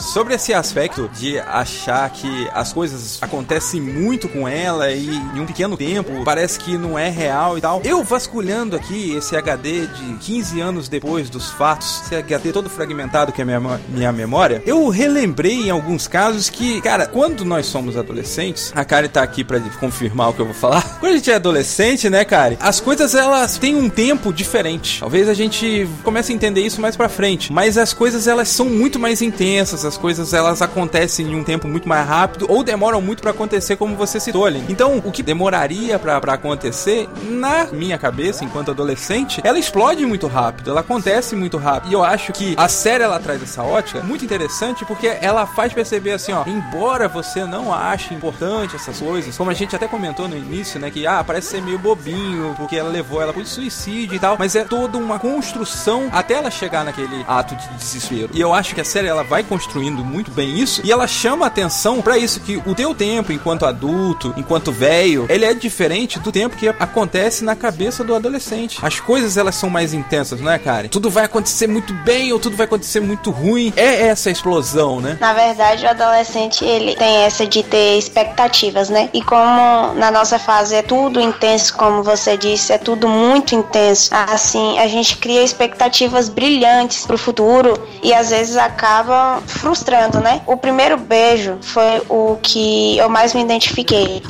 [0.00, 5.46] Sobre esse aspecto de achar que as coisas acontecem muito com ela e em um
[5.46, 7.80] pequeno tempo parece que não é real e tal.
[7.84, 13.30] Eu vasculhando aqui esse HD de 15 anos depois dos fatos, esse HD todo fragmentado
[13.30, 17.96] que é minha, minha memória, eu relembrei em alguns casos que, cara, quando nós somos
[17.96, 20.82] adolescentes, a Kari tá aqui para confirmar o que eu vou falar.
[20.98, 25.00] Quando a gente é adolescente, né, Kari, as coisas elas têm um tempo diferente.
[25.00, 28.66] Talvez a gente comece a entender isso mais para frente, mas as coisas elas são
[28.66, 33.00] muito mais intensas as coisas elas acontecem em um tempo muito mais rápido ou demoram
[33.00, 34.64] muito para acontecer, como você citou ali.
[34.68, 40.70] Então, o que demoraria para acontecer, na minha cabeça, enquanto adolescente, ela explode muito rápido,
[40.70, 41.90] ela acontece muito rápido.
[41.90, 45.72] E eu acho que a série ela traz essa ótica muito interessante porque ela faz
[45.72, 50.28] perceber assim, ó, embora você não ache importante essas coisas, como a gente até comentou
[50.28, 54.16] no início, né, que ah, parece ser meio bobinho, porque ela levou ela pro suicídio
[54.16, 58.30] e tal, mas é toda uma construção até ela chegar naquele ato de desespero.
[58.32, 61.46] E eu acho que a série ela vai construindo muito bem isso e ela chama
[61.46, 66.32] atenção para isso que o teu tempo enquanto adulto, enquanto velho, ele é diferente do
[66.32, 68.78] tempo que acontece na cabeça do adolescente.
[68.82, 70.88] As coisas elas são mais intensas, não é, cara?
[70.88, 73.72] Tudo vai acontecer muito bem ou tudo vai acontecer muito ruim.
[73.76, 75.16] É essa explosão, né?
[75.20, 79.08] Na verdade, o adolescente ele tem essa de ter expectativas, né?
[79.12, 84.10] E como na nossa fase é tudo intenso, como você disse, é tudo muito intenso.
[84.12, 90.42] Assim, a gente cria expectativas brilhantes pro futuro e às vezes acaba frustrando, né?
[90.46, 94.22] O primeiro beijo foi o que eu mais me identifiquei.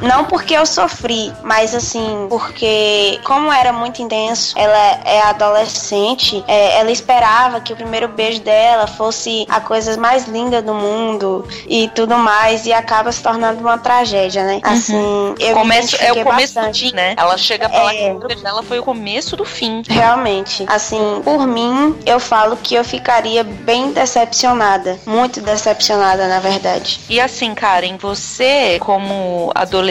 [0.00, 6.78] Não porque eu sofri, mas assim, porque como era muito intenso, ela é adolescente, é,
[6.78, 11.88] ela esperava que o primeiro beijo dela fosse a coisa mais linda do mundo e
[11.88, 14.60] tudo mais, e acaba se tornando uma tragédia, né?
[14.62, 15.34] Assim, uhum.
[15.38, 16.84] eu começo, é o começo bastante.
[16.84, 17.14] do fim, né?
[17.16, 18.10] Ela chega pra lá É.
[18.10, 19.82] que o beijo dela foi o começo do fim.
[19.88, 27.00] Realmente, assim, por mim, eu falo que eu ficaria bem decepcionada, muito decepcionada, na verdade.
[27.08, 29.89] E assim, Karen, você, como adolescente,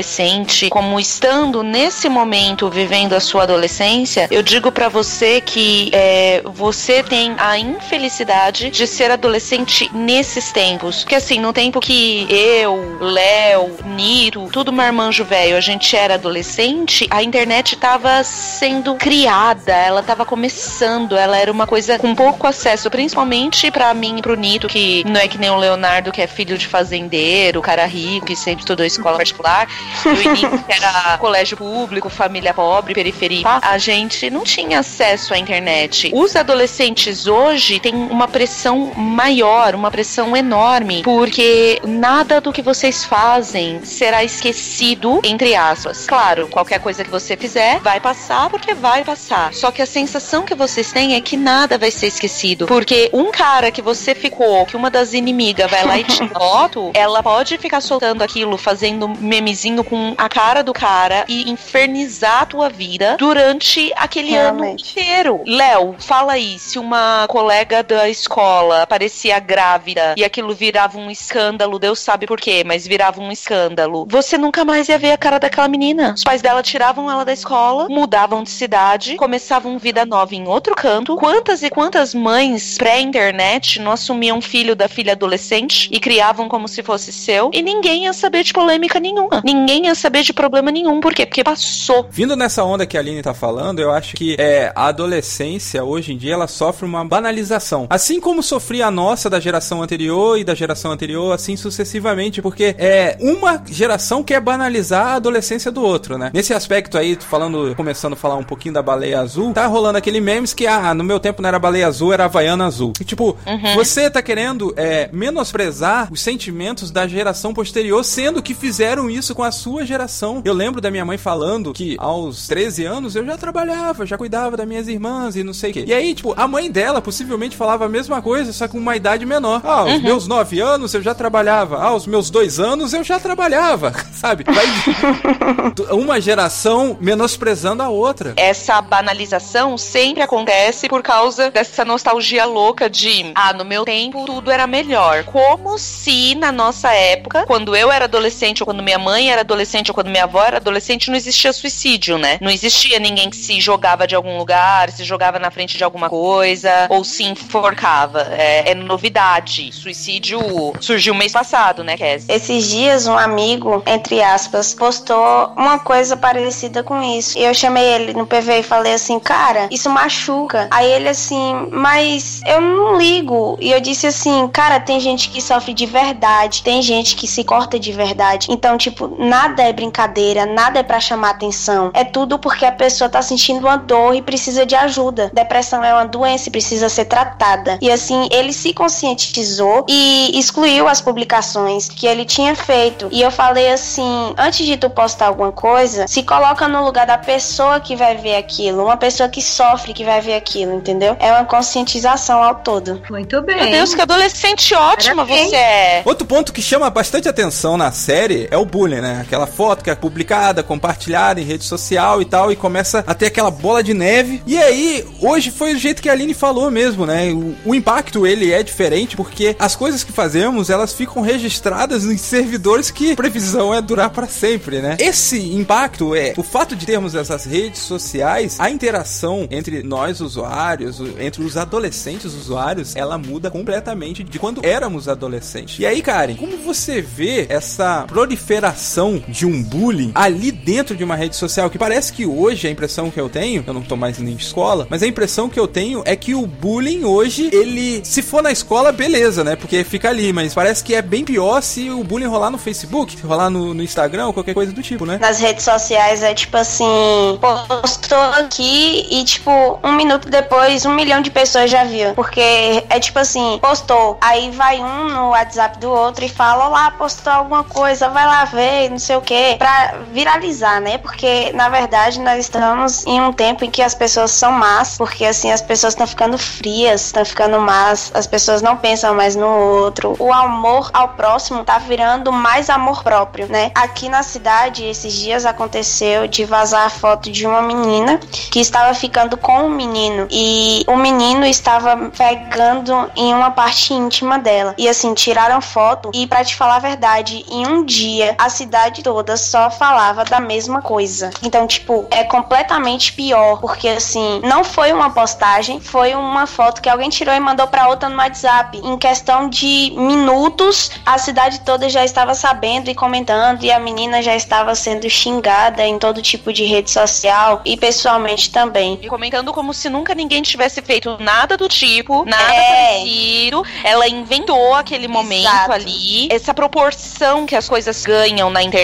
[0.70, 7.04] como estando nesse momento vivendo a sua adolescência, eu digo pra você que é, você
[7.04, 11.04] tem a infelicidade de ser adolescente nesses tempos.
[11.04, 17.08] Porque assim, no tempo que eu, Léo, Niro, tudo marmanjo velho, a gente era adolescente,
[17.10, 22.90] a internet tava sendo criada, ela tava começando, ela era uma coisa com pouco acesso,
[22.90, 26.28] principalmente pra mim e pro Nito, que não é que nem o Leonardo, que é
[26.28, 29.68] filho de fazendeiro, cara rico, que sempre estudou escola particular,
[30.06, 33.45] o Nito, que era colégio público, família pobre, periferia.
[33.62, 36.12] A gente não tinha acesso à internet.
[36.13, 43.04] Os adolescentes hoje têm uma pressão maior, uma pressão enorme, porque nada do que vocês
[43.04, 46.06] fazem será esquecido, entre aspas.
[46.06, 49.54] Claro, qualquer coisa que você fizer vai passar porque vai passar.
[49.54, 52.65] Só que a sensação que vocês têm é que nada vai ser esquecido.
[52.65, 56.91] Porque um cara que você ficou, que uma das inimigas vai lá e te foto,
[56.93, 62.46] ela pode ficar soltando aquilo, fazendo memezinho com a cara do cara e infernizar a
[62.46, 65.42] tua vida durante aquele ano inteiro.
[65.46, 71.80] Léo, fala aí, se uma colega da escola parecia grávida e aquilo virava um escândalo,
[71.80, 75.39] Deus sabe por quê, mas virava um escândalo, você nunca mais ia ver a cara
[75.39, 76.13] daquela menina.
[76.15, 80.76] Os pais dela tiravam ela da escola, mudavam de cidade, começavam vida nova em outro
[80.76, 81.15] canto.
[81.15, 86.82] Quantas e quantas mães pré-internet não assumiam filho da filha adolescente e criavam como se
[86.82, 89.42] fosse seu e ninguém ia saber de polêmica nenhuma.
[89.44, 90.99] Ninguém ia saber de problema nenhum.
[90.99, 91.25] Por quê?
[91.25, 92.08] Porque passou.
[92.12, 96.13] Vindo nessa onda que a Aline tá falando, eu acho que é, a adolescência, hoje
[96.13, 97.88] em dia, ela sofre uma banalização.
[97.89, 102.75] Assim como sofria a nossa da geração anterior e da geração anterior, assim sucessivamente, porque
[102.77, 106.32] é uma geração quer banalizar a adolescência do outro, né?
[106.34, 110.19] Nesse aspecto aí, falando, começando a falar um pouquinho da baleia azul, tá rolando aquele
[110.19, 112.93] memes que, ah, no meu tempo não era baleia azul, era havaiana azul.
[112.99, 113.75] E, tipo, Uhum.
[113.75, 119.43] você tá querendo é, menosprezar os sentimentos da geração posterior, sendo que fizeram isso com
[119.43, 120.41] a sua geração.
[120.45, 124.56] Eu lembro da minha mãe falando que aos 13 anos eu já trabalhava, já cuidava
[124.56, 125.84] das minhas irmãs e não sei o quê.
[125.88, 129.26] E aí, tipo, a mãe dela possivelmente falava a mesma coisa, só com uma idade
[129.26, 129.62] menor.
[129.63, 130.02] Ah, aos Uhum.
[130.02, 131.78] meus 9 anos eu já trabalhava.
[131.78, 133.91] Ah, aos meus 2 anos eu já trabalhava.
[134.13, 134.45] Sabe?
[134.45, 134.65] Vai
[135.91, 138.34] uma geração menosprezando a outra.
[138.38, 144.52] Essa banalização sempre acontece por causa dessa nostalgia louca de ah, no meu tempo tudo
[144.52, 145.24] era melhor.
[145.26, 149.89] Como se na nossa época, quando eu era adolescente, ou quando minha mãe era adolescente,
[149.89, 152.38] ou quando minha avó era adolescente, não existia suicídio, né?
[152.41, 156.10] Não existia ninguém que se jogava de algum lugar, se jogava na frente de alguma
[156.10, 158.28] coisa, ou se enforcava.
[158.32, 159.71] É, é novidade.
[159.73, 160.39] Suicídio
[160.80, 162.25] surgiu mês passado, né, Kes?
[162.28, 167.38] Esses dias, um amigo, entre aspas, postou uma coisa parecida com isso.
[167.38, 170.67] E eu chamei ele no PV e falei assim, cara, isso machuca.
[170.71, 173.58] Aí ele assim, mas eu não ligo.
[173.60, 177.43] E eu disse assim, cara, tem gente que sofre de verdade, tem gente que se
[177.43, 178.47] corta de verdade.
[178.49, 181.92] Então, tipo, nada é brincadeira, nada é para chamar atenção.
[181.94, 185.30] É tudo porque a pessoa tá sentindo uma dor e precisa de ajuda.
[185.34, 187.78] Depressão é uma doença e precisa ser tratada.
[187.80, 193.08] E assim, ele se conscientizou e excluiu as publicações que ele tinha feito.
[193.12, 197.18] E eu falei assim: antes de tu postar alguma coisa, se coloca no lugar da
[197.18, 201.15] pessoa que vai ver aquilo, uma pessoa que sofre que vai ver aquilo, entendeu?
[201.20, 203.02] É uma conscientização ao todo.
[203.10, 203.58] Muito bem.
[203.58, 206.02] Meu Deus, que adolescente ótima você é.
[206.04, 209.18] Outro ponto que chama bastante atenção na série é o bullying, né?
[209.21, 213.27] Aquela foto que é publicada, compartilhada em rede social e tal, e começa a ter
[213.27, 214.41] aquela bola de neve.
[214.45, 217.32] E aí, hoje foi o jeito que a Aline falou mesmo, né?
[217.32, 222.17] O, o impacto, ele é diferente porque as coisas que fazemos, elas ficam registradas em
[222.17, 224.97] servidores que previsão é durar para sempre, né?
[224.99, 231.01] Esse impacto é o fato de termos essas redes sociais, a interação entre nós usuários,
[231.19, 235.79] entre os adolescentes usuários, ela muda completamente de quando éramos adolescentes.
[235.79, 241.15] E aí, Karen, como você vê essa proliferação de um bullying ali dentro de uma
[241.15, 244.17] rede social que parece que hoje a impressão que eu tenho, eu não tô mais
[244.19, 248.02] nem de escola, mas a impressão que eu tenho é que o bullying hoje, ele
[248.04, 249.56] se for na escola, beleza, né?
[249.56, 253.17] Porque fica ali, mas parece que é bem pior se o bullying rolar no Facebook,
[253.22, 255.17] rolar no, no Instagram ou qualquer coisa do tipo, né?
[255.19, 261.22] Nas redes sociais é tipo assim, postou aqui e tipo, um minuto depois, um milhão
[261.22, 262.13] de pessoas já viu.
[262.13, 262.41] Porque
[262.89, 267.32] é tipo assim, postou, aí vai um no WhatsApp do outro e fala, olá, postou
[267.32, 270.98] alguma coisa, vai lá ver, não sei o que, pra viralizar, né?
[270.98, 275.24] Porque na verdade nós estamos em um tempo em que as pessoas são más, porque
[275.24, 279.48] assim as pessoas estão ficando frias, estão ficando más, as pessoas não pensam mais no
[279.48, 280.18] outro.
[280.20, 283.72] O amor ao próximo tá virando mais amor próprio, né?
[283.74, 288.20] Aqui na cidade, esses dias aconteceu de vazar a foto de uma menina
[288.52, 294.38] que estava ficando com um menino e o menino estava pegando em uma parte íntima
[294.38, 294.76] dela.
[294.78, 298.88] E assim, tiraram foto e para te falar a verdade, em um dia a cidade
[298.91, 301.30] toda só falava da mesma coisa.
[301.43, 306.89] Então, tipo, é completamente pior, porque assim, não foi uma postagem, foi uma foto que
[306.89, 308.80] alguém tirou e mandou para outra no WhatsApp.
[308.84, 314.21] Em questão de minutos, a cidade toda já estava sabendo e comentando e a menina
[314.21, 318.99] já estava sendo xingada em todo tipo de rede social e pessoalmente também.
[319.02, 322.93] E comentando como se nunca ninguém tivesse feito nada do tipo, nada É.
[322.95, 323.63] parecido.
[323.84, 325.71] Ela inventou aquele momento Exato.
[325.73, 326.28] ali.
[326.32, 328.79] Essa proporção que as coisas ganham na internet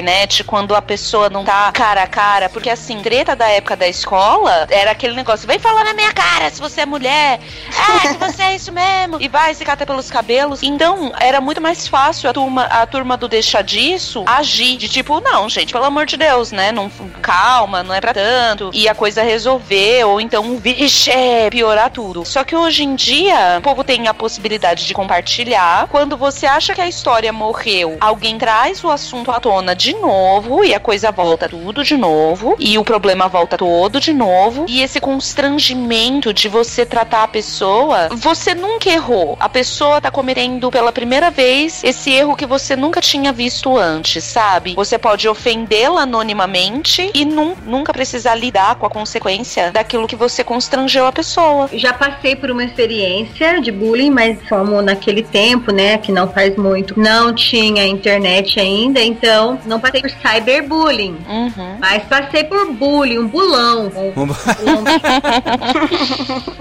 [0.45, 2.49] quando a pessoa não tá cara a cara.
[2.49, 6.49] Porque assim, treta da época da escola era aquele negócio: vem falar na minha cara
[6.49, 7.39] se você é mulher.
[8.05, 9.21] É, que você é isso mesmo.
[9.21, 10.63] E vai se cata pelos cabelos.
[10.63, 14.77] Então, era muito mais fácil a turma, a turma do deixar disso agir.
[14.77, 16.71] De tipo, não, gente, pelo amor de Deus, né?
[16.71, 16.89] Não,
[17.21, 18.71] calma, não é pra tanto.
[18.73, 21.11] E a coisa resolver, ou então, vixe,
[21.51, 22.25] piorar tudo.
[22.25, 25.87] Só que hoje em dia, o povo tem a possibilidade de compartilhar.
[25.87, 30.63] Quando você acha que a história morreu, alguém traz o assunto à tona de novo
[30.63, 32.55] e a coisa volta tudo de novo.
[32.59, 34.65] E o problema volta todo de novo.
[34.67, 39.37] E esse constrangimento de você tratar a pessoa, você nunca errou.
[39.39, 44.23] A pessoa tá cometendo pela primeira vez esse erro que você nunca tinha visto antes,
[44.23, 44.73] sabe?
[44.75, 50.43] Você pode ofendê-la anonimamente e nun- nunca precisar lidar com a consequência daquilo que você
[50.43, 51.69] constrangeu a pessoa.
[51.73, 56.55] Já passei por uma experiência de bullying, mas como naquele tempo, né, que não faz
[56.55, 61.17] muito, não tinha internet ainda, então não passei por cyberbullying.
[61.27, 61.77] Uhum.
[61.79, 63.91] Mas passei por bullying, um bulão.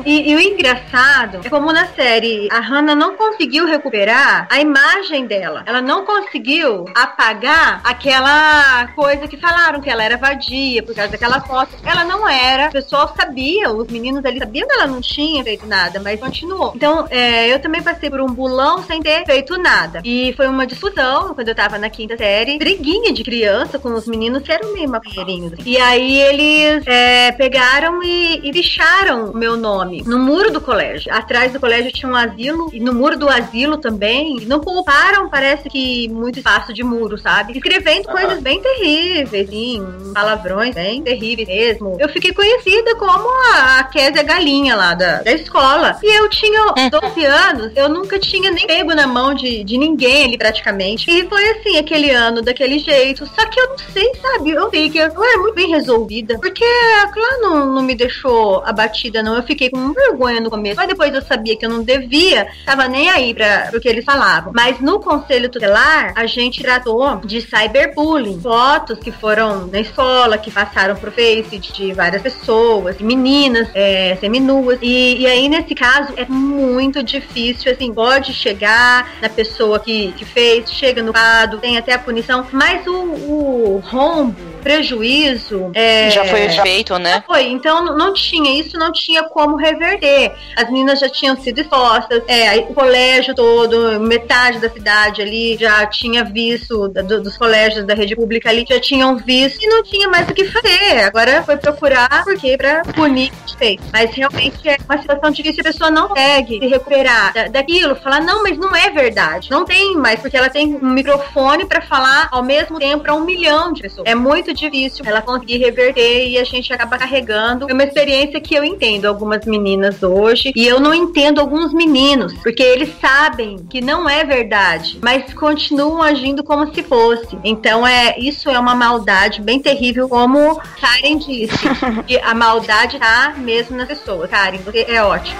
[0.04, 5.26] E, e o engraçado é como na série a Hannah não conseguiu recuperar a imagem
[5.26, 5.62] dela.
[5.64, 11.40] Ela não conseguiu apagar aquela coisa que falaram que ela era vadia por causa daquela
[11.40, 11.74] foto.
[11.84, 12.68] Ela não era.
[12.68, 16.72] O pessoal sabia, os meninos ali sabiam que ela não tinha feito nada, mas continuou.
[16.74, 20.00] Então, é, eu também passei por um bulão sem ter feito nada.
[20.04, 24.06] E foi uma discussão quando eu tava na quinta série, briguinha de criança com os
[24.06, 25.52] meninos que eram meio maconheirinhos.
[25.64, 31.12] E aí eles é, pegaram e, e bicharam o meu nome no muro do colégio.
[31.12, 34.38] Atrás do colégio tinha um asilo, e no muro do asilo também.
[34.38, 37.52] E não pouparam, parece que, muito espaço de muro, sabe?
[37.52, 41.96] Escrevendo coisas bem terríveis, assim, palavrões bem terríveis mesmo.
[41.98, 45.98] Eu fiquei conhecida como a, a Kézia Galinha lá da, da escola.
[46.02, 50.24] E eu tinha 12 anos, eu nunca tinha nem pego na mão de, de ninguém
[50.24, 51.10] ali praticamente.
[51.10, 53.26] E foi assim, aquele ano, daquele jeito.
[53.26, 54.50] Só que eu não sei, sabe?
[54.50, 56.38] Eu sei que eu era muito bem resolvida.
[56.38, 56.64] Porque
[57.02, 59.36] aquilo não, não me deixou abatida, não.
[59.36, 60.76] Eu fiquei com vergonha no começo.
[60.76, 64.04] Mas depois eu sabia que eu não devia, tava nem aí pra, pro que eles
[64.04, 64.52] falavam.
[64.54, 68.40] Mas no conselho tutelar, a gente tratou de cyberbullying.
[68.40, 74.78] Fotos que foram na escola, que passaram pro Face de várias pessoas, meninas é, seminuas.
[74.82, 80.24] E, e aí, nesse caso, é muito difícil, assim, pode chegar na pessoa que, que
[80.24, 85.70] fez, chega no lado, tem até a punição, mas o, o rombo, prejuízo.
[85.74, 87.22] É, já foi feito, né?
[87.26, 90.32] Foi, então não tinha, isso não tinha como reverter.
[90.56, 95.86] As meninas já tinham sido expostas, é, o colégio todo, metade da cidade ali já
[95.86, 100.08] tinha visto, do, dos colégios da rede pública ali, já tinham visto e não tinha
[100.08, 101.04] mais o que fazer.
[101.04, 103.80] Agora foi procurar, porque pra punir o fez.
[103.92, 108.20] Mas realmente é uma situação difícil, a pessoa não consegue se recuperar da, daquilo, falar,
[108.20, 109.50] não, mas não é verdade.
[109.50, 113.24] Não tem mais, porque ela tem um microfone para falar ao mesmo tempo para um
[113.24, 114.06] milhão de pessoas.
[114.08, 117.66] É muito difícil ela conseguir reverter e a gente acaba carregando.
[117.68, 122.32] É uma experiência que eu entendo algumas meninas hoje e eu não entendo alguns meninos,
[122.42, 127.38] porque eles sabem que não é verdade, mas continuam agindo como se fosse.
[127.44, 131.58] Então é isso é uma maldade bem terrível, como Karen disse,
[132.06, 134.30] que a maldade tá mesmo nas pessoas.
[134.30, 135.38] Karen, você é ótimo.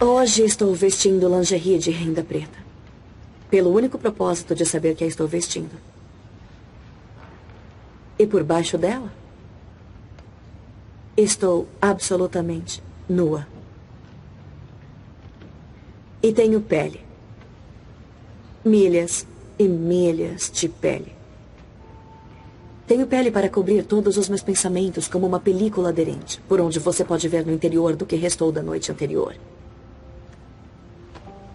[0.00, 2.56] Hoje estou vestindo lingerie de renda preta.
[3.50, 5.74] Pelo único propósito de saber que a estou vestindo.
[8.16, 9.12] E por baixo dela,
[11.16, 13.44] estou absolutamente nua.
[16.22, 17.00] E tenho pele.
[18.64, 19.26] Milhas
[19.58, 21.12] e milhas de pele.
[22.86, 27.04] Tenho pele para cobrir todos os meus pensamentos como uma película aderente, por onde você
[27.04, 29.34] pode ver no interior do que restou da noite anterior.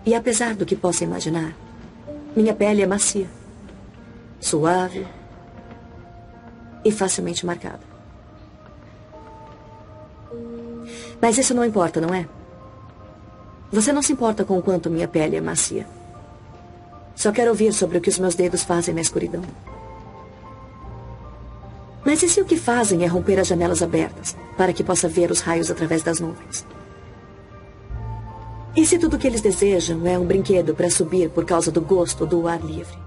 [0.05, 1.55] E apesar do que possa imaginar,
[2.35, 3.27] minha pele é macia,
[4.39, 5.07] suave
[6.83, 7.79] e facilmente marcada.
[11.21, 12.27] Mas isso não importa, não é?
[13.71, 15.87] Você não se importa com o quanto minha pele é macia.
[17.15, 19.41] Só quero ouvir sobre o que os meus dedos fazem na escuridão.
[22.05, 25.31] Mas e se o que fazem é romper as janelas abertas para que possa ver
[25.31, 26.65] os raios através das nuvens?
[28.75, 31.79] E se tudo o que eles desejam é um brinquedo para subir por causa do
[31.79, 33.02] gosto do ar livre?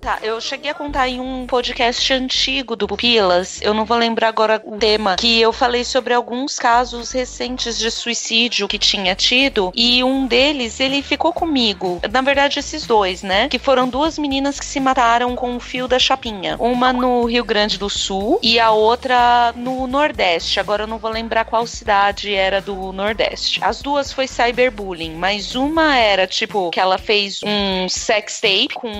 [0.00, 4.28] Tá, eu cheguei a contar em um podcast antigo do Pupilas, eu não vou lembrar
[4.28, 9.70] agora o tema, que eu falei sobre alguns casos recentes de suicídio que tinha tido,
[9.76, 12.00] e um deles, ele ficou comigo.
[12.10, 13.50] Na verdade, esses dois, né?
[13.50, 16.56] Que foram duas meninas que se mataram com o fio da chapinha.
[16.58, 20.58] Uma no Rio Grande do Sul e a outra no Nordeste.
[20.58, 23.60] Agora eu não vou lembrar qual cidade era do Nordeste.
[23.62, 28.90] As duas foi cyberbullying, mas uma era tipo que ela fez um sex tape com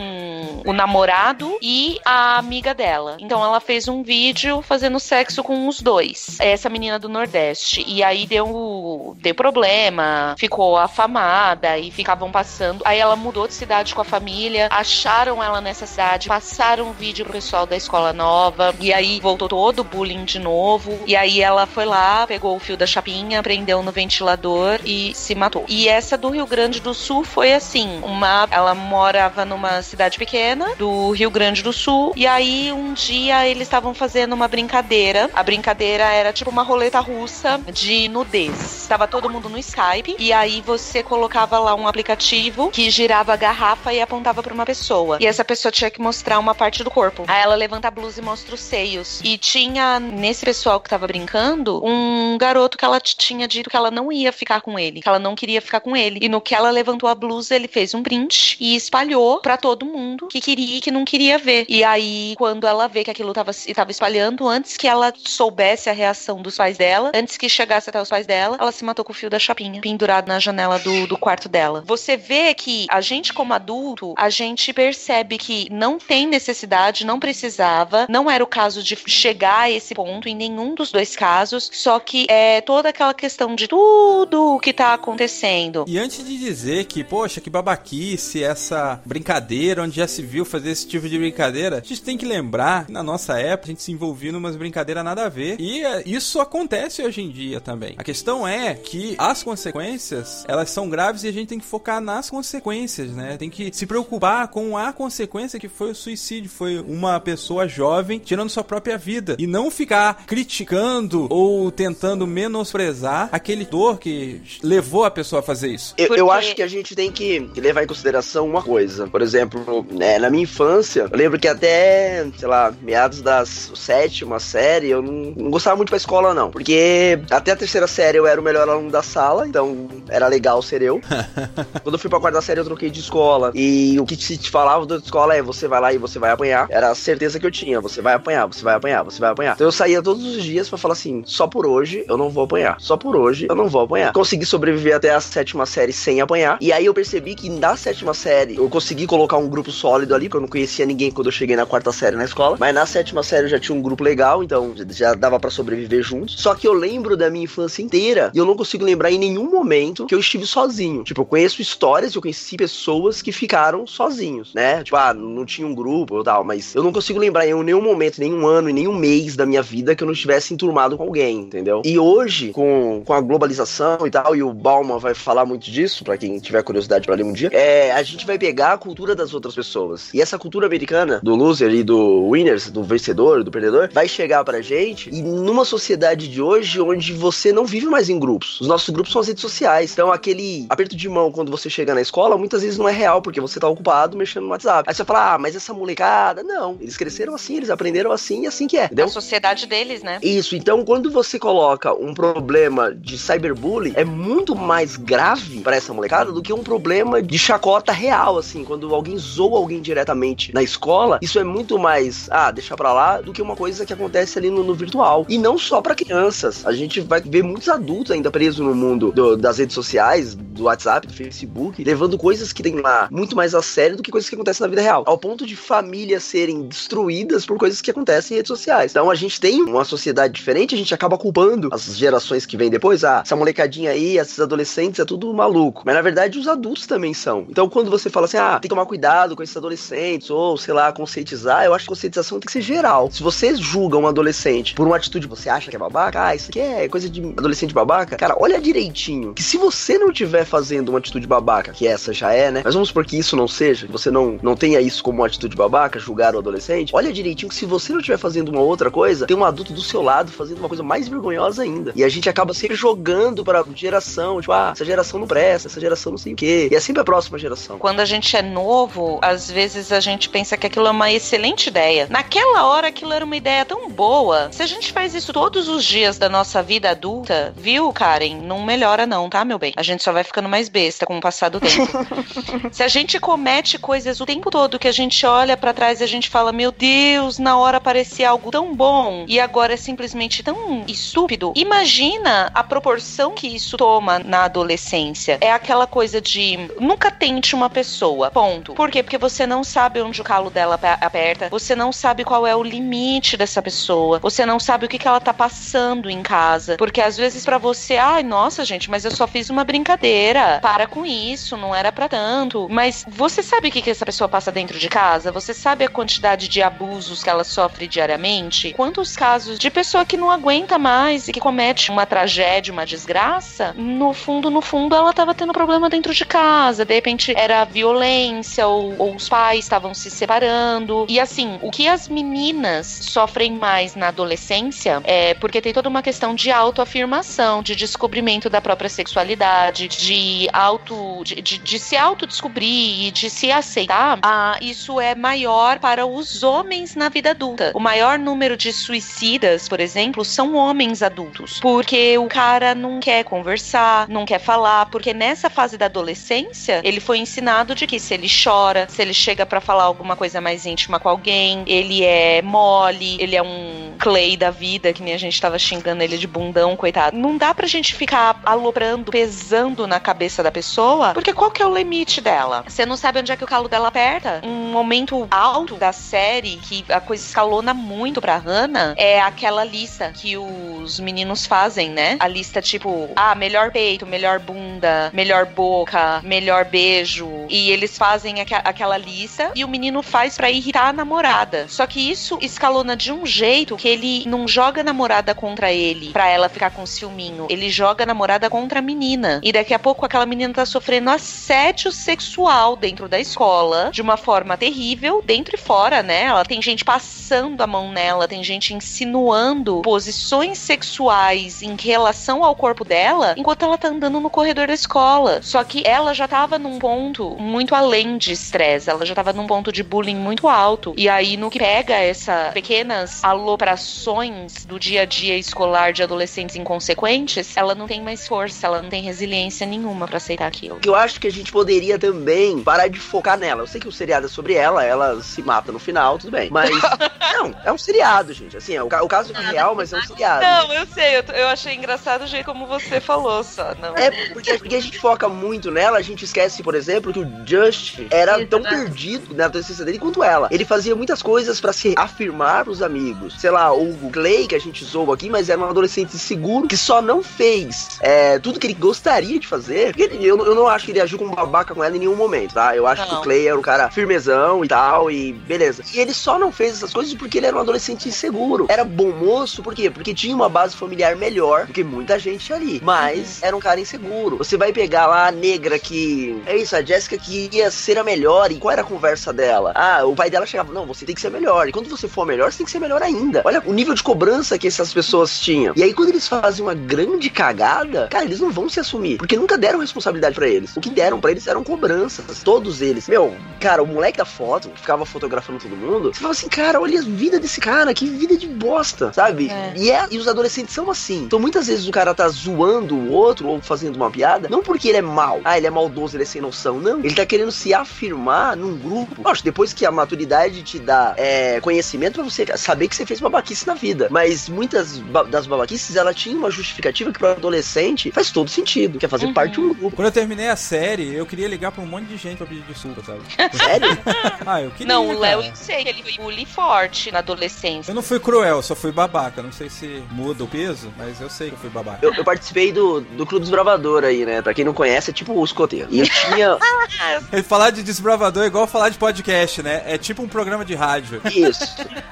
[0.67, 3.17] o namorado namorado e a amiga dela.
[3.21, 6.37] Então ela fez um vídeo fazendo sexo com os dois.
[6.41, 7.85] Essa menina do Nordeste.
[7.87, 12.83] E aí deu, deu problema, ficou afamada e ficavam passando.
[12.85, 17.25] Aí ela mudou de cidade com a família, acharam ela nessa cidade, passaram um vídeo
[17.25, 18.75] pro pessoal da escola nova.
[18.81, 20.99] E aí voltou todo o bullying de novo.
[21.07, 25.37] E aí ela foi lá, pegou o fio da chapinha, prendeu no ventilador e se
[25.37, 25.65] matou.
[25.69, 28.49] E essa do Rio Grande do Sul foi assim: uma.
[28.51, 32.15] Ela morava numa cidade pequena do Rio Grande do Sul.
[32.17, 35.29] E aí um dia eles estavam fazendo uma brincadeira.
[35.35, 38.87] A brincadeira era tipo uma roleta russa de nudez.
[38.89, 43.37] Tava todo mundo no Skype e aí você colocava lá um aplicativo que girava a
[43.37, 45.19] garrafa e apontava para uma pessoa.
[45.21, 47.25] E essa pessoa tinha que mostrar uma parte do corpo.
[47.29, 49.21] Aí ela levanta a blusa e mostra os seios.
[49.23, 53.91] E tinha nesse pessoal que tava brincando um garoto que ela tinha dito que ela
[53.91, 56.21] não ia ficar com ele, que ela não queria ficar com ele.
[56.23, 59.85] E no que ela levantou a blusa, ele fez um print e espalhou para todo
[59.85, 61.65] mundo que queria que não queria ver.
[61.71, 65.95] E aí, quando ela vê que aquilo tava, tava espalhando, antes que ela soubesse a
[65.95, 69.13] reação dos pais dela, antes que chegasse até os pais dela, ela se matou com
[69.13, 71.83] o fio da chapinha, pendurado na janela do, do quarto dela.
[71.87, 77.19] Você vê que a gente, como adulto, a gente percebe que não tem necessidade, não
[77.19, 81.71] precisava, não era o caso de chegar a esse ponto em nenhum dos dois casos,
[81.73, 85.85] só que é toda aquela questão de tudo o que tá acontecendo.
[85.89, 90.60] E antes de dizer que, poxa, que babaquice essa brincadeira onde já se viu fazer
[90.61, 93.73] fazer esse tipo de brincadeira, a gente tem que lembrar que na nossa época a
[93.73, 95.57] gente se envolvia em umas brincadeiras nada a ver.
[95.59, 97.95] E é, isso acontece hoje em dia também.
[97.97, 102.01] A questão é que as consequências, elas são graves e a gente tem que focar
[102.01, 103.37] nas consequências, né?
[103.39, 106.51] Tem que se preocupar com a consequência que foi o suicídio.
[106.51, 109.37] Foi uma pessoa jovem tirando sua própria vida.
[109.39, 115.69] E não ficar criticando ou tentando menosprezar aquele dor que levou a pessoa a fazer
[115.69, 115.95] isso.
[115.97, 119.07] Eu, eu acho que a gente tem que levar em consideração uma coisa.
[119.07, 124.39] Por exemplo, né, na minha infância, eu lembro que até, sei lá, meados das sétima
[124.41, 126.51] série, eu não, não gostava muito pra escola, não.
[126.51, 130.61] Porque até a terceira série eu era o melhor aluno da sala, então era legal
[130.61, 131.01] ser eu.
[131.83, 133.53] Quando eu fui pra quarta série, eu troquei de escola.
[133.55, 136.31] E o que se te falava da escola é: você vai lá e você vai
[136.31, 136.67] apanhar.
[136.71, 139.55] Era a certeza que eu tinha: você vai apanhar, você vai apanhar, você vai apanhar.
[139.55, 142.45] Então eu saía todos os dias pra falar assim: só por hoje eu não vou
[142.45, 142.77] apanhar.
[142.81, 144.13] Só por hoje eu não vou apanhar.
[144.13, 146.59] Consegui sobreviver até a sétima série sem apanhar.
[146.61, 150.29] E aí eu percebi que na sétima série eu consegui colocar um grupo sólido ali,
[150.29, 152.57] porque eu não conhecia ninguém quando eu cheguei na quarta série na escola.
[152.59, 156.03] Mas na sétima série eu já tinha um grupo legal, então já dava para sobreviver
[156.03, 156.37] juntos.
[156.39, 159.51] Só que eu lembro da minha infância inteira e eu não consigo lembrar em nenhum
[159.51, 161.05] momento que eu estive sozinho.
[161.05, 164.83] Tipo, eu conheço histórias, eu conheci pessoas que ficaram sozinhos, né?
[164.83, 167.83] Tipo, ah, não tinha um grupo ou tal, mas eu não consigo lembrar em nenhum
[167.83, 171.03] momento, nenhum ano e nenhum mês da minha vida que eu não estivesse enturmado com
[171.03, 171.83] alguém, entendeu?
[171.85, 176.03] E hoje, com, com a globalização e tal, e o Bauman vai falar muito disso,
[176.03, 179.15] para quem tiver curiosidade para ler um dia, é, a gente vai pegar a cultura
[179.15, 180.13] das outras pessoas.
[180.15, 184.45] E essa cultura americana, do loser e do winners, do vencedor, do perdedor, vai chegar
[184.45, 188.61] pra gente e numa sociedade de hoje onde você não vive mais em grupos.
[188.61, 189.93] Os nossos grupos são as redes sociais.
[189.93, 193.21] Então, aquele aperto de mão quando você chega na escola, muitas vezes não é real,
[193.21, 194.89] porque você tá ocupado mexendo no WhatsApp.
[194.89, 196.43] Aí você vai falar, ah, mas essa molecada.
[196.45, 198.85] Não, eles cresceram assim, eles aprenderam assim e assim que é.
[198.85, 199.07] Entendeu?
[199.07, 200.21] A sociedade deles, né?
[200.23, 205.93] Isso, então quando você coloca um problema de cyberbullying, é muito mais grave para essa
[205.93, 210.63] molecada do que um problema de chacota real, assim, quando alguém zoa alguém diretamente na
[210.63, 214.39] escola, isso é muito mais, ah, deixa pra lá, do que uma coisa que acontece
[214.39, 215.25] ali no, no virtual.
[215.29, 219.13] E não só para crianças, a gente vai ver muitos adultos ainda presos no mundo
[219.13, 223.55] do, das redes sociais, do WhatsApp, do Facebook, levando coisas que tem lá muito mais
[223.55, 226.63] a sério do que coisas que acontecem na vida real, ao ponto de famílias serem
[226.63, 228.93] destruídas por coisas que acontecem em redes sociais.
[228.93, 232.71] Então a gente tem uma sociedade diferente, a gente acaba culpando as gerações que vêm
[232.71, 235.83] depois, ah, essa molecadinha aí, esses adolescentes, é tudo maluco.
[235.85, 237.47] Mas na verdade os adultos também são.
[237.49, 240.00] Então quando você fala assim, ah, tem que tomar cuidado com esses adolescentes,
[240.31, 243.11] ou sei lá, conscientizar, eu acho que conscientização tem que ser geral.
[243.11, 246.35] Se você julga um adolescente por uma atitude que você acha que é babaca, ah,
[246.35, 249.35] isso aqui é coisa de adolescente babaca, cara, olha direitinho.
[249.35, 252.63] Que se você não estiver fazendo uma atitude babaca, que essa já é, né?
[252.65, 255.27] Mas vamos supor que isso não seja, que você não, não tenha isso como uma
[255.27, 258.91] atitude babaca, julgar o adolescente, olha direitinho que se você não estiver fazendo uma outra
[258.91, 261.93] coisa, tem um adulto do seu lado fazendo uma coisa mais vergonhosa ainda.
[261.95, 265.81] E a gente acaba sempre jogando pra geração, tipo, ah, essa geração não presta, essa
[265.81, 266.69] geração não sei o quê.
[266.71, 267.79] E é sempre a próxima geração.
[267.79, 271.69] Quando a gente é novo, às vezes a gente pensa que aquilo é uma excelente
[271.69, 272.07] ideia.
[272.11, 274.51] Naquela hora, aquilo era uma ideia tão boa.
[274.53, 278.37] Se a gente faz isso todos os dias da nossa vida adulta, viu, Karen?
[278.43, 279.73] Não melhora, não, tá, meu bem?
[279.77, 281.91] A gente só vai ficando mais besta com o passar do tempo.
[282.73, 286.05] Se a gente comete coisas o tempo todo que a gente olha para trás e
[286.05, 290.43] a gente fala, meu Deus, na hora parecia algo tão bom e agora é simplesmente
[290.43, 291.53] tão estúpido.
[291.57, 295.39] Imagina a proporção que isso toma na adolescência.
[295.41, 298.75] É aquela coisa de nunca tente uma pessoa, ponto.
[298.75, 299.03] Por quê?
[299.03, 302.63] Porque você não sabe onde o calo dela aperta, você não sabe qual é o
[302.63, 306.77] limite dessa pessoa, você não sabe o que, que ela tá passando em casa.
[306.77, 310.59] Porque às vezes para você, ai, nossa, gente, mas eu só fiz uma brincadeira.
[310.61, 312.69] Para com isso, não era para tanto.
[312.71, 315.33] Mas você sabe o que, que essa pessoa passa dentro de casa?
[315.33, 318.73] Você sabe a quantidade de abusos que ela sofre diariamente?
[318.73, 323.75] Quantos casos de pessoa que não aguenta mais e que comete uma tragédia, uma desgraça?
[323.77, 326.85] No fundo, no fundo, ela tava tendo problema dentro de casa.
[326.85, 331.07] De repente era violência ou, ou os pais estavam se separando.
[331.09, 336.03] E assim, o que as meninas sofrem mais na adolescência é porque tem toda uma
[336.03, 341.23] questão de autoafirmação, de descobrimento da própria sexualidade, de auto.
[341.23, 344.19] de, de, de se autodescobrir e de se aceitar.
[344.23, 347.71] Ah, isso é maior para os homens na vida adulta.
[347.75, 351.61] O maior número de suicidas, por exemplo, são homens adultos.
[351.61, 356.99] Porque o cara não quer conversar, não quer falar, porque nessa fase da adolescência, ele
[356.99, 360.67] foi ensinado de que se ele chora, se ele chega para falar alguma coisa mais
[360.67, 365.19] íntima com alguém, ele é mole, ele é um clay da vida, que nem a
[365.19, 367.17] gente tava xingando ele de bundão, coitado.
[367.17, 371.67] Não dá pra gente ficar aloprando, pesando na cabeça da pessoa, porque qual que é
[371.67, 372.65] o limite dela?
[372.67, 374.41] Você não sabe onde é que o calo dela aperta?
[374.43, 380.13] Um momento alto da série, que a coisa escalona muito pra Hannah, é aquela lista
[380.15, 382.17] que os meninos fazem, né?
[382.21, 387.29] A lista tipo, ah, melhor peito, melhor bunda, melhor boca, melhor beijo.
[387.49, 391.67] E eles fazem aqu aquela lista e o menino faz para irritar a namorada.
[391.69, 396.11] Só que isso escalona de um jeito que ele não joga a namorada contra ele
[396.11, 397.47] pra ela ficar com ciúminho.
[397.49, 399.41] Ele joga a namorada contra a menina.
[399.43, 404.17] E daqui a pouco aquela menina tá sofrendo assédio sexual dentro da escola, de uma
[404.17, 406.25] forma terrível, dentro e fora, né?
[406.25, 412.55] Ela tem gente passando a mão nela, tem gente insinuando posições sexuais em relação ao
[412.55, 415.41] corpo dela, enquanto ela tá andando no corredor da escola.
[415.43, 419.40] Só que ela já tava num ponto muito além de estresse, ela já tava num
[419.47, 420.95] ponto de bullying muito alto.
[420.97, 426.57] E aí, no que pega essas pequenas aloprações do dia a dia escolar de adolescentes
[426.57, 430.81] inconsequentes, ela não tem mais força, ela não tem resiliência nenhuma para aceitar aquilo.
[430.85, 433.63] Eu acho que a gente poderia também parar de focar nela.
[433.63, 436.51] Eu sei que o seriado é sobre ela, ela se mata no final, tudo bem.
[436.51, 436.71] Mas,
[437.35, 438.57] não, é um seriado, gente.
[438.57, 440.43] Assim, é o, o caso é real, mas é um seriado.
[440.43, 443.75] Não, eu sei, eu, eu achei engraçado o jeito como você falou só.
[443.81, 443.97] Não.
[443.97, 447.47] É, porque, porque a gente foca muito nela, a gente esquece, por exemplo, que o
[447.47, 450.49] Just era tão perdido na adolescência dele quanto ela.
[450.51, 453.35] Ele fazia muitas coisas pra se afirmar pros amigos.
[453.41, 456.77] Sei lá, o Clay, que a gente zoou aqui, mas era um adolescente seguro que
[456.77, 459.95] só não fez é, tudo que ele gostaria de fazer.
[459.99, 462.55] Ele- eu, eu não acho que ele agiu como babaca com ela em nenhum momento,
[462.55, 462.75] tá?
[462.77, 465.83] Eu acho que o Clay era um cara firmezão e tal, e beleza.
[465.95, 468.67] E ele só não fez essas coisas porque ele era um adolescente inseguro.
[468.69, 469.91] Era bom moço, por quê?
[469.91, 472.81] Porque tinha uma base familiar melhor do que muita gente ali.
[472.83, 474.37] Mas era um cara inseguro.
[474.39, 476.41] Você vai pegar lá a negra que.
[476.47, 478.51] É isso, a Jéssica que ia ser a melhor.
[478.51, 479.73] E qual era a conversa dela?
[479.75, 481.69] Ah, o pai dela chegava, não, você tem que ser melhor.
[481.69, 483.43] E quando você for melhor, você tem que ser melhor ainda.
[483.45, 485.75] Olha o nível de cobrança que essas pessoas tinham.
[485.77, 489.19] E aí, quando eles fazem uma grande cagada, cara, eles não vão se assumir.
[489.19, 490.77] Porque nunca deram responsabilidade pra eles.
[490.77, 492.43] O que deram pra eles eram cobranças.
[492.43, 493.09] Todos eles.
[493.09, 496.81] Meu, cara, o moleque da foto, que ficava fotografando todo mundo, você fala assim, cara,
[496.81, 499.51] olha a vida desse cara, que vida de bosta, sabe?
[499.51, 499.73] É.
[499.77, 501.25] E, é, e os adolescentes são assim.
[501.25, 504.89] Então muitas vezes o cara tá zoando o outro ou fazendo uma piada, não porque
[504.89, 506.99] ele é mal, ah, ele é maldoso, ele é sem noção, não.
[507.01, 509.00] Ele tá querendo se afirmar num grupo.
[509.19, 513.21] Lógico, depois que a maturidade te dá é, conhecimento pra você saber que você fez
[513.21, 514.09] babaquice na vida.
[514.11, 518.99] Mas muitas ba- das babaquices, ela tinha uma justificativa que pro adolescente faz todo sentido,
[518.99, 519.97] que é fazer parte de um grupo.
[519.97, 522.63] Quando eu terminei a série, eu queria ligar pra um monte de gente pra pedir
[522.63, 523.21] desculpa, sabe?
[523.57, 523.99] Sério?
[524.47, 524.87] ah, eu queria.
[524.93, 527.91] Não, o Léo, eu sei que ele foi bully forte na adolescência.
[527.91, 529.43] Eu não fui cruel, só fui babaca.
[529.43, 531.99] Não sei se muda o peso, mas eu sei que eu fui babaca.
[532.05, 534.43] Eu, eu participei do, do Clube Desbravador aí, né?
[534.43, 535.89] Pra quem não conhece, é tipo o escoteiro.
[535.91, 536.59] E eu tinha.
[537.47, 539.83] Falar de desbravador é igual falar de podcast, né?
[539.87, 541.21] É tipo um programa de rádio.
[541.25, 541.65] Isso.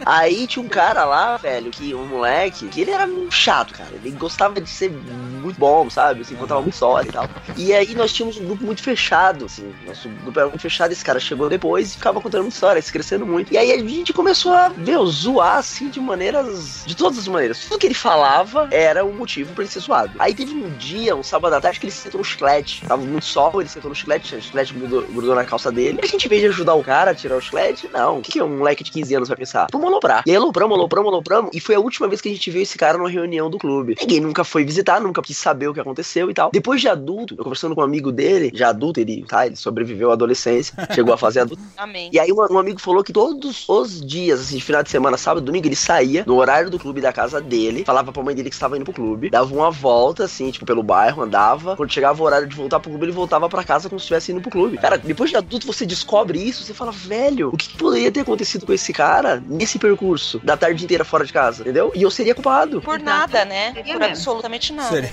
[0.04, 3.90] Aí tinha um cara lá, velho, que um moleque, que ele era chato, cara.
[3.92, 6.22] Ele gostava de ser muito bom, sabe?
[6.22, 7.28] Assim, contava muito história e tal.
[7.56, 9.72] E aí nós tínhamos um grupo muito fechado, assim.
[9.86, 10.92] Nosso grupo era muito fechado.
[10.92, 13.52] Esse cara chegou depois e ficava contando muita história, se crescendo muito.
[13.52, 16.82] E aí a gente começou a, meu, zoar, assim, de maneiras.
[16.86, 17.60] De todas as maneiras.
[17.60, 20.12] Tudo que ele falava era o motivo pra ele ser zoado.
[20.18, 22.82] Aí teve um dia, um sábado à tarde, que ele sentou no chiclete.
[22.86, 25.98] Tava muito sol, ele sentou no chiclete, o chiclete grudou, grudou na calça dele.
[26.02, 28.18] A gente, vez de ajudar o cara a tirar o chiclete, não.
[28.18, 29.66] O que, que um moleque de 15 anos vai pensar?
[29.72, 30.22] Vamos aloprar.
[30.26, 31.50] E aí alopramos, alopramos, alopramos.
[31.54, 33.96] E foi a última vez que a gente viu esse cara numa reunião do clube.
[34.00, 36.50] Ninguém nunca foi visitar, nunca quis saber o que aconteceu e tal.
[36.52, 40.10] Depois de adulto, eu conversando com um amigo dele, já adulto, ele, tá, ele sobreviveu
[40.10, 41.62] à adolescência, chegou a fase adulta.
[41.76, 42.10] Amém.
[42.12, 45.16] E aí um, um amigo falou que todos os dias, assim, de final de semana,
[45.16, 48.50] sábado, domingo, ele saía no horário do clube da casa dele, falava pra mãe dele
[48.50, 51.76] que estava indo pro clube, dava uma volta, assim, tipo, pelo bairro, andava.
[51.76, 54.32] Quando chegava o horário de voltar pro clube, ele voltava pra casa como se estivesse
[54.32, 54.78] indo pro clube.
[54.78, 58.66] Cara, depois de adulto você descobre isso, você fala, velho, o que, poderia ter acontecido
[58.66, 61.92] com esse cara nesse percurso da tarde inteira fora de casa, entendeu?
[61.94, 62.80] E eu seria culpado.
[62.80, 63.72] Por nada, né?
[63.72, 64.14] Seria Por mesmo.
[64.14, 64.88] absolutamente nada.
[64.88, 65.10] Seria.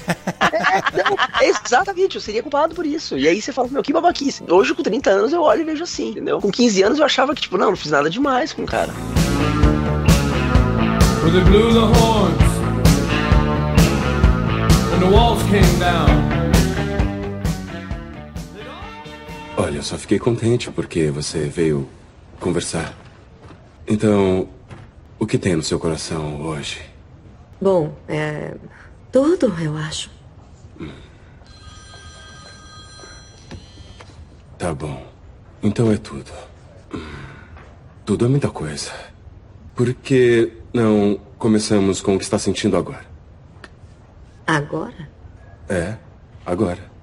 [0.96, 3.18] Não, exatamente, eu seria culpado por isso.
[3.18, 4.44] E aí você fala, meu, que babaquice.
[4.50, 6.40] Hoje, com 30 anos, eu olho e vejo assim, entendeu?
[6.40, 8.92] Com 15 anos eu achava que, tipo, não, não fiz nada demais com o cara.
[11.24, 12.46] When they blew the horns
[14.94, 16.25] and the walls came down.
[19.58, 21.88] Olha, eu só fiquei contente porque você veio
[22.40, 22.94] conversar.
[23.88, 24.50] Então,
[25.18, 26.82] o que tem no seu coração hoje?
[27.62, 28.56] Bom, é.
[29.12, 30.10] Tudo, eu acho.
[34.58, 35.06] Tá bom.
[35.62, 36.32] Então é tudo.
[38.06, 38.92] Tudo é muita coisa.
[39.74, 43.06] Por que não começamos com o que está sentindo agora?
[44.48, 45.10] Agora?
[45.70, 45.96] É,
[46.46, 46.95] agora.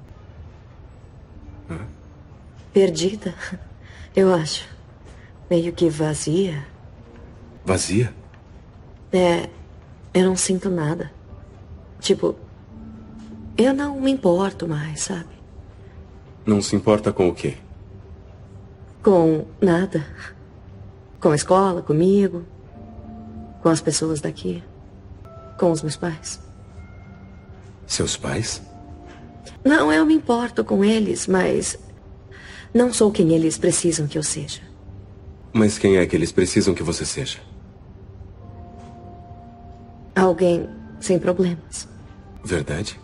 [2.72, 3.34] Perdida.
[4.14, 4.68] Eu acho.
[5.50, 6.66] Meio que vazia.
[7.64, 8.12] Vazia?
[9.12, 9.48] É.
[10.14, 11.12] Eu não sinto nada.
[12.00, 12.34] Tipo.
[13.56, 15.28] Eu não me importo mais, sabe?
[16.46, 17.56] Não se importa com o quê?
[19.02, 20.04] Com nada.
[21.20, 22.44] Com a escola, comigo.
[23.62, 24.62] Com as pessoas daqui.
[25.58, 26.40] Com os meus pais.
[27.86, 28.62] Seus pais?
[29.64, 31.78] Não, eu me importo com eles, mas.
[32.74, 34.60] Não sou quem eles precisam que eu seja.
[35.52, 37.38] Mas quem é que eles precisam que você seja?
[40.14, 40.68] alguém
[41.00, 41.88] sem problemas.
[42.44, 42.98] Verdade?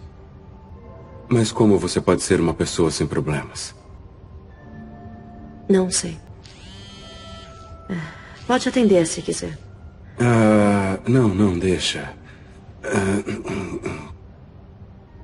[1.28, 3.74] Mas como você pode ser uma pessoa sem problemas?
[5.68, 6.16] Não sei.
[8.46, 9.58] Pode atender se quiser.
[10.18, 12.12] Ah, não, não, deixa.
[12.82, 14.10] Ah,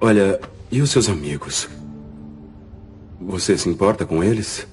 [0.01, 0.39] olha,
[0.71, 1.69] e os seus amigos?
[3.27, 4.67] Você se importa com eles?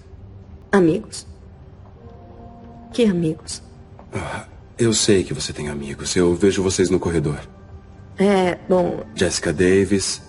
[0.72, 1.26] Amigos?
[2.94, 3.62] Que amigos?
[4.14, 4.46] Ah,
[4.78, 6.16] eu sei que você tem amigos.
[6.16, 7.40] Eu vejo vocês no corredor.
[8.18, 10.22] É, bom, Jessica Davis,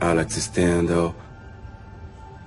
[0.00, 1.14] Alex Stendhal.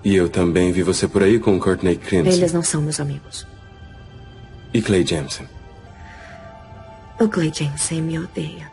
[0.04, 2.32] E eu também vi você por aí com Courtney Crimson.
[2.32, 3.46] eles não são meus amigos.
[4.74, 5.46] E Clay Jameson.
[7.20, 8.72] O Clay Jensen me odeia.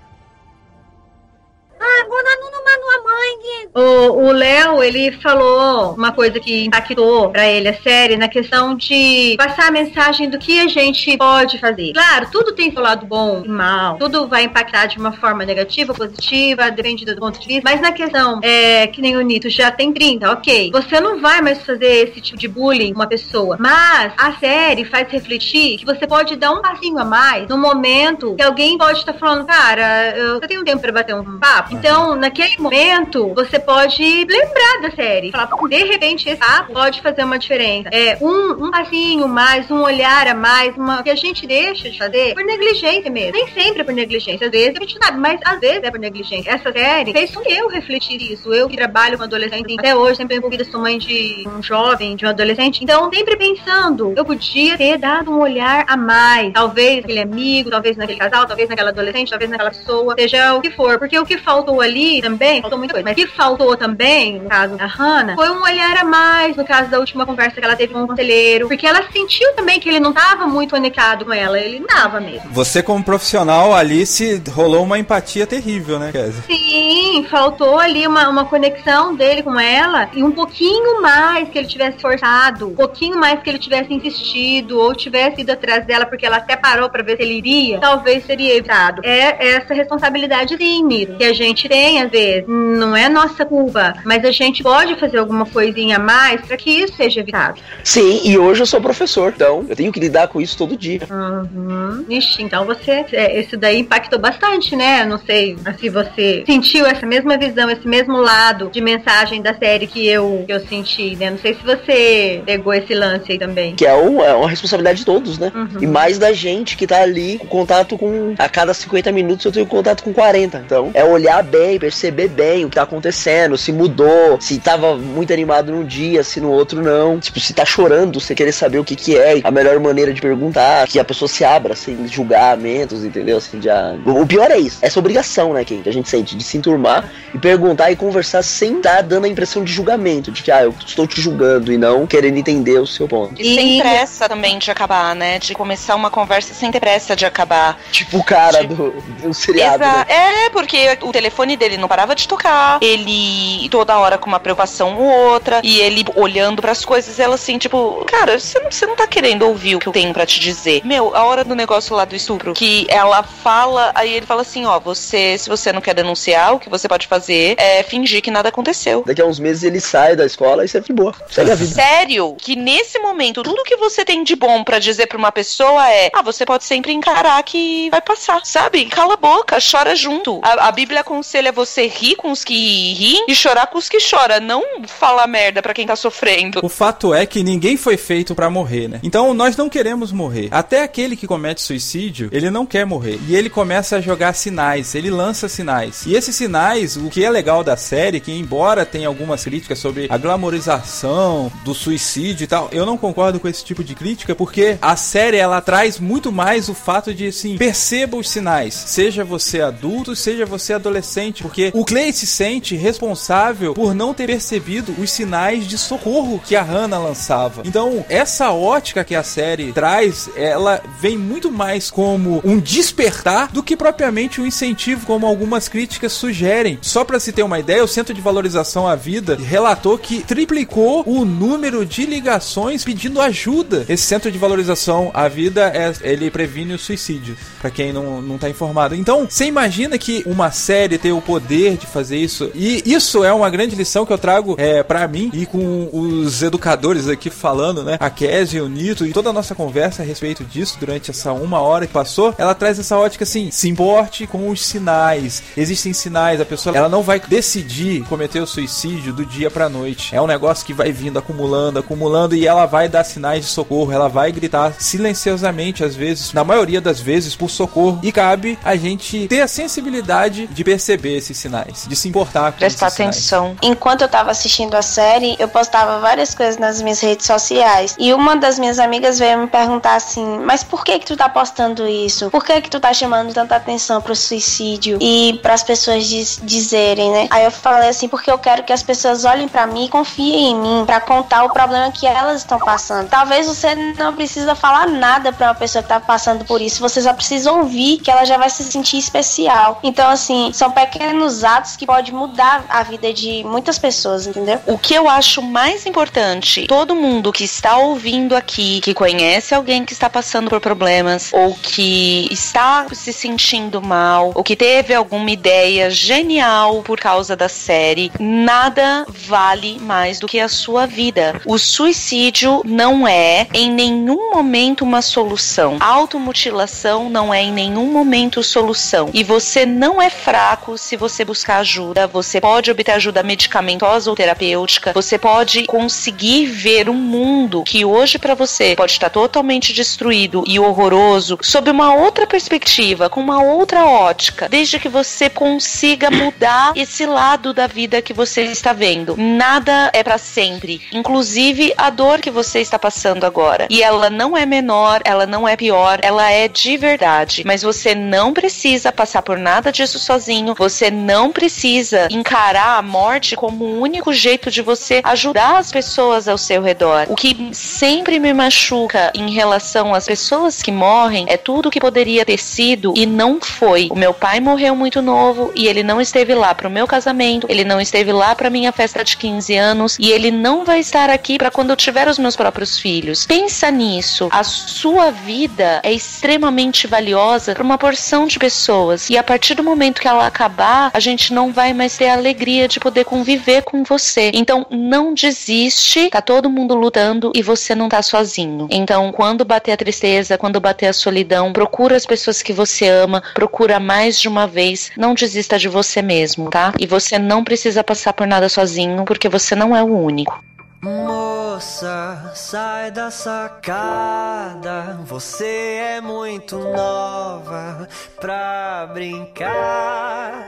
[3.74, 9.34] O Léo, ele falou uma coisa que impactou pra ele a série na questão de
[9.36, 11.92] passar a mensagem do que a gente pode fazer.
[11.92, 15.92] Claro, tudo tem seu lado bom e mal, tudo vai impactar de uma forma negativa
[15.92, 19.48] ou positiva, depende do ponto de vista, mas na questão, é, que nem o Nito
[19.50, 23.06] já tem 30, ok, você não vai mais fazer esse tipo de bullying com uma
[23.06, 27.58] pessoa, mas a série faz refletir que você pode dar um passinho a mais no
[27.58, 31.74] momento que alguém pode estar falando, cara, eu eu tenho tempo pra bater um papo,
[31.74, 37.24] então naquele momento você pode lembrar da série, falar, de repente esse papo pode fazer
[37.24, 37.88] uma diferença.
[37.92, 41.98] É um, um passinho mais, um olhar a mais, uma que a gente deixa de
[41.98, 43.32] fazer por negligência mesmo.
[43.32, 46.00] Nem sempre é por negligência, às vezes a gente sabe, mas às vezes é por
[46.00, 46.50] negligência.
[46.50, 48.52] Essa série fez com que eu refletir isso.
[48.52, 52.26] Eu que trabalho com adolescente, até hoje sempre envolvida, sou mãe de um jovem, de
[52.26, 57.20] um adolescente, então sempre pensando, eu podia ter dado um olhar a mais, talvez naquele
[57.20, 61.18] amigo, talvez naquele casal, talvez naquela adolescente, talvez naquela pessoa, seja o que for, porque
[61.18, 64.76] o que faltou ali também, faltou muita coisa, mas o que faltou também, no caso
[64.76, 67.92] da Hannah, foi um olhar a mais, no caso da última conversa que ela teve
[67.92, 71.58] com o conselheiro, porque ela sentiu também que ele não tava muito conectado com ela,
[71.58, 72.50] ele não tava mesmo.
[72.50, 76.42] Você, como profissional, Alice, rolou uma empatia terrível, né, Kézia?
[76.46, 81.68] Sim, faltou ali uma, uma conexão dele com ela e um pouquinho mais que ele
[81.68, 86.26] tivesse forçado, um pouquinho mais que ele tivesse insistido ou tivesse ido atrás dela porque
[86.26, 89.02] ela até parou pra ver se ele iria, talvez seria evitado.
[89.04, 92.44] É essa responsabilidade sim, que a gente tem às vezes.
[92.48, 96.70] Não é nossa culpa, mas a gente pode fazer alguma coisinha a mais pra que
[96.70, 97.60] isso seja evitado.
[97.82, 101.00] Sim, e hoje eu sou professor, então eu tenho que lidar com isso todo dia.
[101.10, 102.04] Uhum.
[102.08, 103.04] Ixi, então você.
[103.12, 105.04] é, Esse daí impactou bastante, né?
[105.04, 109.86] Não sei se você sentiu essa mesma visão, esse mesmo lado de mensagem da série
[109.86, 111.30] que eu, que eu senti, né?
[111.30, 113.74] Não sei se você pegou esse lance aí também.
[113.74, 115.50] Que é, um- é uma responsabilidade de todos, né?
[115.54, 115.82] Uhum.
[115.82, 118.34] E mais da gente que tá ali com contato com.
[118.38, 120.62] A cada 50 minutos eu tenho contato com 40.
[120.64, 125.32] Então é olhar bem, perceber bem o que tá acontecendo, se mudou, se tava muito
[125.32, 127.18] animado num dia, se no outro não.
[127.18, 130.20] Tipo, se tá chorando, você querer saber o que que é, a melhor maneira de
[130.20, 133.38] perguntar, que a pessoa se abra sem julgamentos, entendeu?
[133.38, 133.94] Assim, já...
[134.04, 137.38] O pior é isso, essa obrigação, né, que a gente sente, de se enturmar e
[137.38, 141.06] perguntar e conversar sem estar dando a impressão de julgamento, de que, ah, eu estou
[141.06, 143.40] te julgando e não querendo entender o seu ponto.
[143.40, 145.38] E sem pressa também de acabar, né?
[145.38, 147.78] De começar uma conversa sem ter pressa de acabar.
[147.90, 148.90] Tipo o cara do,
[149.22, 150.06] do seriado, Exa- né?
[150.46, 152.78] É, porque o telefone dele não parava de tocar.
[152.80, 153.23] Ele
[153.70, 155.60] toda hora com uma preocupação ou outra.
[155.62, 159.42] E ele olhando pras coisas, ela assim, tipo, cara, você não, você não tá querendo
[159.42, 160.82] ouvir o que eu tenho pra te dizer.
[160.84, 164.64] Meu, a hora do negócio lá do estupro, que ela fala, aí ele fala assim:
[164.66, 168.30] ó, você, se você não quer denunciar, o que você pode fazer é fingir que
[168.30, 169.02] nada aconteceu.
[169.06, 171.14] Daqui a uns meses ele sai da escola e você de boa.
[171.28, 171.74] Segue a vida.
[171.74, 175.90] Sério, que nesse momento tudo que você tem de bom pra dizer pra uma pessoa
[175.90, 178.84] é: ah, você pode sempre encarar que vai passar, sabe?
[178.86, 180.40] Cala a boca, chora junto.
[180.42, 182.92] A, a Bíblia aconselha você rir com os que
[183.28, 186.60] e chorar com os que choram, não falar merda pra quem tá sofrendo.
[186.62, 189.00] O fato é que ninguém foi feito pra morrer, né?
[189.02, 190.48] Então nós não queremos morrer.
[190.50, 193.18] Até aquele que comete suicídio, ele não quer morrer.
[193.28, 196.04] E ele começa a jogar sinais, ele lança sinais.
[196.06, 200.06] E esses sinais, o que é legal da série, que embora tenha algumas críticas sobre
[200.10, 204.78] a glamorização do suicídio e tal, eu não concordo com esse tipo de crítica, porque
[204.80, 208.74] a série ela traz muito mais o fato de assim, perceba os sinais.
[208.74, 214.26] Seja você adulto, seja você adolescente, porque o Clay se sente responsável por não ter
[214.26, 217.62] percebido os sinais de socorro que a Hannah lançava.
[217.64, 223.62] Então, essa ótica que a série traz, ela vem muito mais como um despertar do
[223.62, 226.78] que propriamente um incentivo, como algumas críticas sugerem.
[226.80, 231.02] Só para se ter uma ideia, o Centro de Valorização à Vida relatou que triplicou
[231.06, 233.84] o número de ligações pedindo ajuda.
[233.88, 238.38] Esse Centro de Valorização à Vida, é, ele previne o suicídio, para quem não, não
[238.38, 238.94] tá informado.
[238.94, 243.32] Então, você imagina que uma série tem o poder de fazer isso e isso é
[243.32, 247.82] uma grande lição que eu trago é, para mim e com os educadores aqui falando,
[247.82, 247.96] né?
[248.00, 251.60] A Kézia o Nito e toda a nossa conversa a respeito disso durante essa uma
[251.60, 255.42] hora que passou, ela traz essa ótica assim, se importe com os sinais.
[255.56, 260.14] Existem sinais, a pessoa ela não vai decidir cometer o suicídio do dia pra noite.
[260.14, 263.92] É um negócio que vai vindo, acumulando, acumulando, e ela vai dar sinais de socorro,
[263.92, 268.00] ela vai gritar silenciosamente, às vezes, na maioria das vezes, por socorro.
[268.02, 272.64] E cabe a gente ter a sensibilidade de perceber esses sinais, de se importar com
[272.78, 273.56] Prestar atenção.
[273.62, 277.94] Enquanto eu tava assistindo a série, eu postava várias coisas nas minhas redes sociais.
[277.98, 281.28] E uma das minhas amigas veio me perguntar assim: Mas por que que tu tá
[281.28, 282.30] postando isso?
[282.30, 287.10] Por que que tu tá chamando tanta atenção pro suicídio e pras pessoas diz- dizerem,
[287.10, 287.26] né?
[287.30, 290.50] Aí eu falei assim: Porque eu quero que as pessoas olhem pra mim e confiem
[290.50, 293.08] em mim pra contar o problema que elas estão passando.
[293.08, 296.80] Talvez você não precisa falar nada pra uma pessoa que tá passando por isso.
[296.80, 299.78] Você só precisa ouvir que ela já vai se sentir especial.
[299.82, 304.60] Então, assim, são pequenos atos que podem mudar a vida de muitas pessoas, entendeu?
[304.66, 309.84] O que eu acho mais importante, todo mundo que está ouvindo aqui, que conhece alguém
[309.84, 315.30] que está passando por problemas, ou que está se sentindo mal, ou que teve alguma
[315.30, 321.40] ideia genial por causa da série, nada vale mais do que a sua vida.
[321.44, 325.76] O suicídio não é em nenhum momento uma solução.
[325.80, 329.10] Automutilação não é em nenhum momento solução.
[329.12, 332.06] E você não é fraco se você buscar ajuda.
[332.06, 334.92] Você pode obter ajuda medicamentosa ou terapêutica.
[334.92, 340.58] Você pode conseguir ver um mundo que hoje para você pode estar totalmente destruído e
[340.58, 347.06] horroroso sob uma outra perspectiva, com uma outra ótica, desde que você consiga mudar esse
[347.06, 349.16] lado da vida que você está vendo.
[349.16, 353.66] Nada é para sempre, inclusive a dor que você está passando agora.
[353.70, 357.42] E ela não é menor, ela não é pior, ela é de verdade.
[357.44, 360.54] Mas você não precisa passar por nada disso sozinho.
[360.56, 366.28] Você não precisa encarar a morte como o único jeito de você ajudar as pessoas
[366.28, 367.06] ao seu redor.
[367.08, 372.24] O que sempre me machuca em relação às pessoas que morrem é tudo que poderia
[372.24, 373.88] ter sido e não foi.
[373.90, 377.64] O meu pai morreu muito novo e ele não esteve lá pro meu casamento, ele
[377.64, 381.38] não esteve lá pra minha festa de 15 anos e ele não vai estar aqui
[381.38, 383.24] para quando eu tiver os meus próprios filhos.
[383.26, 384.28] Pensa nisso.
[384.30, 389.62] A sua vida é extremamente valiosa para uma porção de pessoas e a partir do
[389.62, 393.62] momento que ela acabar, a gente não vai mais ter a alegria de poder conviver
[393.62, 394.32] com você.
[394.34, 398.66] Então não desiste, tá todo mundo lutando e você não tá sozinho.
[398.70, 403.22] Então quando bater a tristeza, quando bater a solidão, procura as pessoas que você ama,
[403.34, 406.72] procura mais de uma vez, não desista de você mesmo, tá?
[406.78, 410.42] E você não precisa passar por nada sozinho, porque você não é o único.
[410.84, 414.98] Moça, sai da sacada.
[415.06, 417.88] Você é muito nova
[418.20, 420.46] pra brincar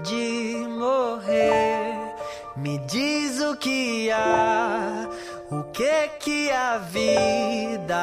[0.00, 1.96] de morrer.
[2.54, 5.08] Me diz o que há,
[5.50, 7.96] o que que a vida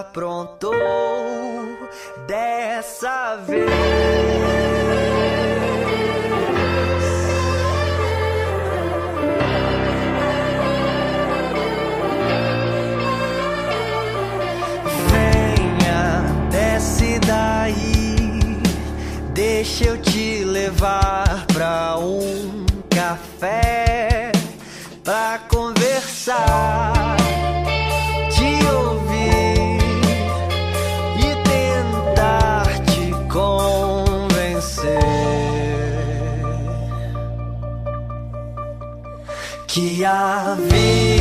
[0.00, 0.72] aprontou
[2.26, 4.81] dessa vez.
[19.84, 24.30] Eu te levar pra um café
[25.02, 27.16] pra conversar,
[28.30, 29.78] te ouvir
[31.18, 34.98] e tentar te convencer
[39.66, 41.11] que a vida